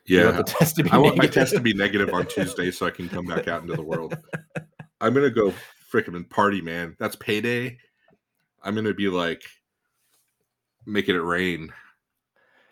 You 0.07 0.25
want 0.25 0.37
yeah, 0.37 0.43
the 0.43 0.45
test 0.45 0.77
to 0.77 0.85
be 0.85 0.91
I 0.91 0.97
want 0.97 1.19
my 1.19 1.27
test 1.27 1.53
to 1.53 1.61
be 1.61 1.75
negative 1.75 2.09
on 2.15 2.27
Tuesday 2.27 2.71
so 2.71 2.87
I 2.87 2.91
can 2.91 3.07
come 3.11 3.27
back 3.27 3.49
out 3.49 3.61
into 3.61 3.77
the 3.77 3.83
world. 3.83 4.17
I'm 5.03 5.13
gonna 5.13 5.31
go 5.31 5.53
freaking 5.93 6.29
party, 6.31 6.63
man. 6.63 6.97
That's 6.99 7.17
payday. 7.17 7.77
I'm 8.63 8.75
gonna 8.75 8.95
be 8.95 9.11
like 9.11 9.43
making 10.87 11.17
it 11.17 11.23
rain. 11.23 11.71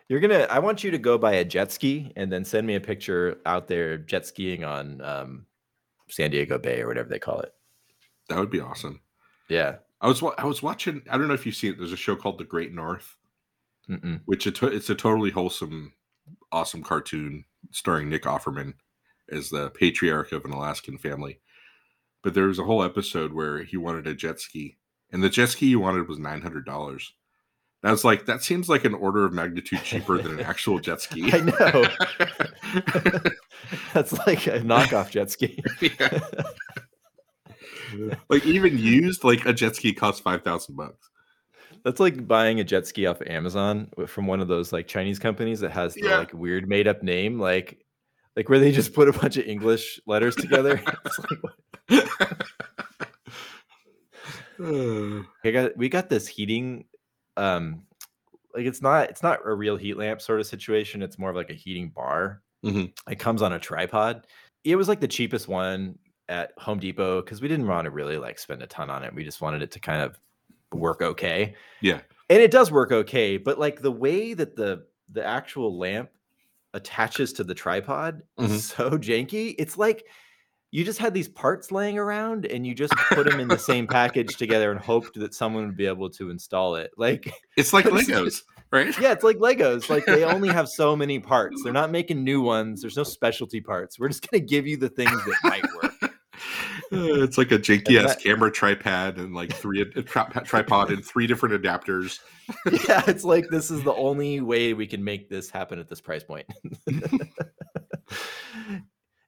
You're 0.09 0.21
gonna 0.21 0.47
I 0.49 0.57
want 0.57 0.83
you 0.83 0.89
to 0.89 0.97
go 0.97 1.19
buy 1.19 1.33
a 1.33 1.45
jet 1.45 1.71
ski 1.71 2.13
and 2.15 2.31
then 2.31 2.43
send 2.43 2.65
me 2.65 2.73
a 2.73 2.81
picture 2.81 3.37
out 3.45 3.67
there 3.67 3.99
jet 3.99 4.25
skiing 4.25 4.63
on 4.63 5.01
um 5.01 5.45
San 6.09 6.31
Diego 6.31 6.57
Bay 6.57 6.81
or 6.81 6.87
whatever 6.87 7.09
they 7.09 7.19
call 7.19 7.41
it. 7.41 7.53
That 8.29 8.39
would 8.39 8.49
be 8.49 8.59
awesome. 8.59 9.01
Yeah. 9.49 9.77
I 9.99 10.07
was 10.07 10.21
I 10.37 10.45
was 10.45 10.61
watching. 10.61 11.01
I 11.09 11.17
don't 11.17 11.27
know 11.27 11.33
if 11.33 11.45
you've 11.45 11.55
seen 11.55 11.71
it. 11.71 11.77
There's 11.77 11.91
a 11.91 11.97
show 11.97 12.15
called 12.15 12.37
The 12.37 12.43
Great 12.43 12.73
North, 12.73 13.15
Mm-mm. 13.89 14.21
which 14.25 14.45
it 14.45 14.61
it's 14.61 14.89
a 14.89 14.95
totally 14.95 15.31
wholesome, 15.31 15.93
awesome 16.51 16.83
cartoon 16.83 17.45
starring 17.71 18.09
Nick 18.09 18.23
Offerman 18.23 18.75
as 19.29 19.49
the 19.49 19.71
patriarch 19.71 20.31
of 20.31 20.45
an 20.45 20.51
Alaskan 20.51 20.97
family. 20.97 21.39
But 22.21 22.35
there 22.35 22.45
was 22.45 22.59
a 22.59 22.63
whole 22.63 22.83
episode 22.83 23.33
where 23.33 23.63
he 23.63 23.77
wanted 23.77 24.05
a 24.05 24.13
jet 24.13 24.39
ski, 24.39 24.77
and 25.11 25.23
the 25.23 25.29
jet 25.29 25.49
ski 25.49 25.69
he 25.69 25.75
wanted 25.75 26.07
was 26.07 26.19
nine 26.19 26.41
hundred 26.41 26.65
dollars. 26.65 27.13
I 27.83 27.91
was 27.91 28.03
like, 28.03 28.25
that 28.25 28.43
seems 28.43 28.69
like 28.69 28.85
an 28.85 28.95
order 28.95 29.23
of 29.23 29.33
magnitude 29.33 29.83
cheaper 29.83 30.21
than 30.21 30.39
an 30.39 30.45
actual 30.45 30.79
jet 30.79 31.01
ski. 31.01 31.29
I 31.33 31.39
know. 31.39 31.85
That's 33.93 34.13
like 34.27 34.47
a 34.47 34.59
knockoff 34.59 35.09
jet 35.09 35.31
ski. 35.31 35.63
Like 38.29 38.45
even 38.45 38.77
used, 38.77 39.23
like 39.23 39.45
a 39.45 39.53
jet 39.53 39.75
ski 39.75 39.93
costs 39.93 40.21
five 40.21 40.43
thousand 40.43 40.75
bucks. 40.75 41.09
That's 41.83 41.99
like 41.99 42.27
buying 42.27 42.59
a 42.59 42.63
jet 42.63 42.87
ski 42.87 43.05
off 43.05 43.21
of 43.21 43.27
Amazon 43.27 43.89
from 44.07 44.27
one 44.27 44.41
of 44.41 44.47
those 44.47 44.73
like 44.73 44.87
Chinese 44.87 45.19
companies 45.19 45.59
that 45.61 45.71
has 45.71 45.93
the 45.93 46.01
Yeah. 46.03 46.17
like 46.17 46.33
weird 46.33 46.67
made 46.67 46.87
up 46.87 47.03
name, 47.03 47.39
like 47.39 47.85
like 48.35 48.49
where 48.49 48.59
they 48.59 48.71
just 48.71 48.93
put 48.93 49.07
a 49.07 49.13
bunch 49.13 49.37
of 49.37 49.45
English 49.45 49.99
letters 50.05 50.35
together. 50.35 50.81
Like, 51.89 52.07
I 55.45 55.51
got 55.51 55.77
we 55.77 55.89
got 55.89 56.09
this 56.09 56.27
heating, 56.27 56.85
um, 57.37 57.83
like 58.55 58.65
it's 58.65 58.81
not 58.81 59.09
it's 59.09 59.23
not 59.23 59.39
a 59.45 59.53
real 59.53 59.77
heat 59.77 59.97
lamp 59.97 60.21
sort 60.21 60.39
of 60.39 60.47
situation. 60.47 61.01
It's 61.03 61.19
more 61.19 61.29
of 61.29 61.35
like 61.35 61.49
a 61.49 61.53
heating 61.53 61.89
bar. 61.89 62.41
Mhm. 62.65 62.91
It 63.09 63.19
comes 63.19 63.41
on 63.41 63.53
a 63.53 63.59
tripod. 63.59 64.25
It 64.63 64.75
was 64.75 64.87
like 64.87 64.99
the 64.99 65.07
cheapest 65.07 65.47
one 65.47 65.97
at 66.29 66.51
Home 66.57 66.79
Depot 66.79 67.21
because 67.21 67.41
we 67.41 67.47
didn't 67.47 67.67
want 67.67 67.85
to 67.85 67.91
really 67.91 68.17
like 68.17 68.37
spend 68.39 68.61
a 68.61 68.67
ton 68.67 68.89
on 68.89 69.03
it. 69.03 69.13
We 69.13 69.23
just 69.23 69.41
wanted 69.41 69.61
it 69.61 69.71
to 69.71 69.79
kind 69.79 70.01
of 70.01 70.19
work 70.73 71.01
okay. 71.01 71.55
Yeah. 71.81 72.01
and 72.29 72.41
it 72.41 72.51
does 72.51 72.71
work 72.71 72.91
okay 72.91 73.37
but 73.37 73.57
like 73.57 73.81
the 73.81 73.91
way 73.91 74.33
that 74.33 74.55
the 74.57 74.83
the 75.13 75.25
actual 75.25 75.77
lamp 75.77 76.09
attaches 76.73 77.31
to 77.33 77.43
the 77.45 77.55
tripod 77.55 78.21
Mhm. 78.37 78.49
is 78.49 78.65
so 78.65 78.91
janky 78.91 79.55
it's 79.57 79.77
like 79.77 80.05
you 80.71 80.83
just 80.83 80.99
had 80.99 81.13
these 81.13 81.29
parts 81.29 81.71
laying 81.71 81.97
around 81.97 82.45
and 82.45 82.67
you 82.67 82.75
just 82.75 82.93
put 83.13 83.29
them 83.29 83.39
in 83.39 83.47
the 83.47 83.57
same 83.57 83.87
package 83.99 84.35
together 84.35 84.69
and 84.71 84.79
hoped 84.81 85.17
that 85.17 85.33
someone 85.33 85.65
would 85.67 85.77
be 85.77 85.85
able 85.87 86.09
to 86.09 86.29
install 86.29 86.75
it 86.75 86.91
like 86.97 87.31
it's 87.55 87.71
like 87.71 87.85
It's- 87.85 88.05
Legos, 88.07 88.41
right? 88.71 88.99
yeah 88.99 89.13
it's 89.13 89.23
like 89.23 89.37
legos 89.37 89.89
like 89.89 90.05
they 90.05 90.23
only 90.35 90.49
have 90.49 90.67
so 90.67 90.97
many 90.97 91.19
parts 91.19 91.63
they're 91.63 91.71
not 91.71 91.89
making 91.91 92.25
new 92.25 92.41
ones 92.41 92.81
there's 92.81 92.97
no 92.97 93.03
specialty 93.03 93.61
parts 93.61 93.97
we're 93.97 94.09
just 94.09 94.29
going 94.29 94.41
to 94.41 94.45
give 94.45 94.67
you 94.67 94.75
the 94.75 94.89
things 94.89 95.11
that 95.25 95.35
might 95.45 95.63
work 95.81 95.86
it's 96.91 97.37
like 97.37 97.51
a 97.51 97.57
janky 97.59 98.01
ass 98.03 98.15
camera 98.15 98.51
tripod 98.51 99.17
and 99.17 99.33
like 99.33 99.51
three 99.53 99.81
a 99.81 99.85
tri- 100.03 100.29
tripod 100.45 100.91
and 100.91 101.03
three 101.05 101.27
different 101.27 101.61
adapters. 101.61 102.19
yeah 102.87 103.03
it's 103.07 103.23
like 103.23 103.47
this 103.49 103.69
is 103.71 103.83
the 103.83 103.93
only 103.93 104.39
way 104.41 104.73
we 104.73 104.87
can 104.87 105.03
make 105.03 105.29
this 105.29 105.49
happen 105.49 105.79
at 105.79 105.89
this 105.89 105.99
price 105.99 106.23
point 106.23 106.45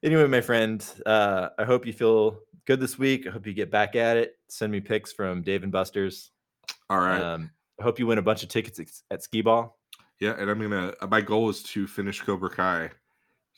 anyway 0.02 0.26
my 0.26 0.40
friend 0.40 0.86
uh 1.04 1.48
i 1.58 1.64
hope 1.64 1.84
you 1.84 1.92
feel 1.92 2.38
good 2.66 2.80
this 2.80 2.98
week 2.98 3.26
i 3.26 3.30
hope 3.30 3.46
you 3.46 3.52
get 3.52 3.70
back 3.70 3.94
at 3.94 4.16
it 4.16 4.38
send 4.48 4.72
me 4.72 4.80
pics 4.80 5.12
from 5.12 5.42
dave 5.42 5.62
and 5.62 5.72
buster's 5.72 6.30
All 6.88 6.98
right. 6.98 7.20
um 7.20 7.50
i 7.78 7.82
hope 7.82 7.98
you 7.98 8.06
win 8.06 8.16
a 8.18 8.22
bunch 8.22 8.42
of 8.42 8.48
tickets 8.48 8.78
at, 8.80 8.86
at 9.10 9.22
skee 9.22 9.42
ball 9.42 9.76
yeah, 10.20 10.34
and 10.38 10.50
I'm 10.50 10.60
gonna. 10.60 10.92
uh, 11.00 11.06
My 11.06 11.22
goal 11.22 11.48
is 11.48 11.62
to 11.62 11.86
finish 11.86 12.20
Cobra 12.20 12.50
Kai 12.50 12.90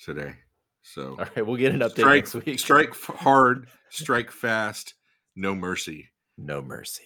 today. 0.01 0.35
So 0.83 1.17
all 1.19 1.27
right 1.37 1.47
we'll 1.47 1.57
get 1.57 1.75
an 1.75 1.81
update 1.81 2.01
strike, 2.01 2.25
next 2.25 2.35
week 2.35 2.59
strike 2.59 2.95
hard, 2.95 3.69
strike 3.91 4.31
fast, 4.31 4.95
No 5.37 5.55
mercy. 5.55 6.09
No 6.37 6.61
mercy. 6.61 7.05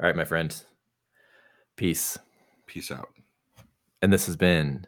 All 0.00 0.06
right, 0.06 0.16
my 0.16 0.24
friend. 0.24 0.54
Peace. 1.76 2.18
Peace 2.66 2.90
out. 2.90 3.08
And 4.00 4.12
this 4.12 4.26
has 4.26 4.36
been 4.36 4.86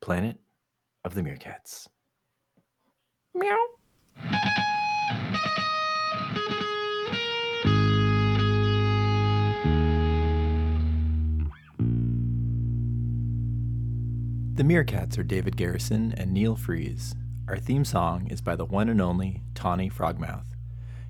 Planet 0.00 0.38
of 1.04 1.14
the 1.14 1.22
Meerkats. 1.22 1.88
Meow. 3.34 3.56
The 14.54 14.62
Meerkats 14.62 15.18
are 15.18 15.22
David 15.22 15.56
Garrison 15.56 16.14
and 16.16 16.32
Neil 16.32 16.56
Freeze. 16.56 17.14
Our 17.48 17.58
theme 17.58 17.84
song 17.84 18.26
is 18.26 18.40
by 18.40 18.56
the 18.56 18.64
one 18.64 18.88
and 18.88 19.00
only 19.00 19.42
Tawny 19.54 19.88
Frogmouth. 19.88 20.46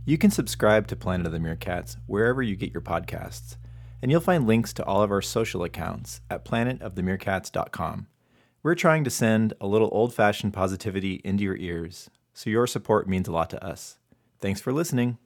You 0.05 0.19
can 0.19 0.31
subscribe 0.31 0.87
to 0.89 0.97
Planet 0.97 1.27
of 1.27 1.33
the 1.33 1.39
Meerkats 1.39 1.97
wherever 2.07 2.43
you 2.43 2.57
get 2.57 2.75
your 2.75 2.83
podcasts, 2.83 3.57
and 4.03 4.11
you'll 4.11 4.21
find 4.21 4.47
links 4.47 4.75
to 4.75 4.85
all 4.85 5.03
of 5.03 5.11
our 5.11 5.23
social 5.23 5.65
accounts 5.65 6.21
at 6.29 6.45
planetofthemeerkats.com. 6.45 8.09
We're 8.63 8.75
trying 8.75 9.05
to 9.05 9.11
send 9.11 9.55
a 9.63 9.67
little 9.67 9.89
old 9.93 10.13
fashioned 10.13 10.53
positivity 10.53 11.23
into 11.25 11.43
your 11.43 11.57
ears, 11.57 12.11
so 12.35 12.51
your 12.51 12.67
support 12.67 13.09
means 13.09 13.29
a 13.29 13.33
lot 13.33 13.49
to 13.51 13.65
us. 13.65 13.97
Thanks 14.39 14.61
for 14.61 14.75
listening. 14.75 15.17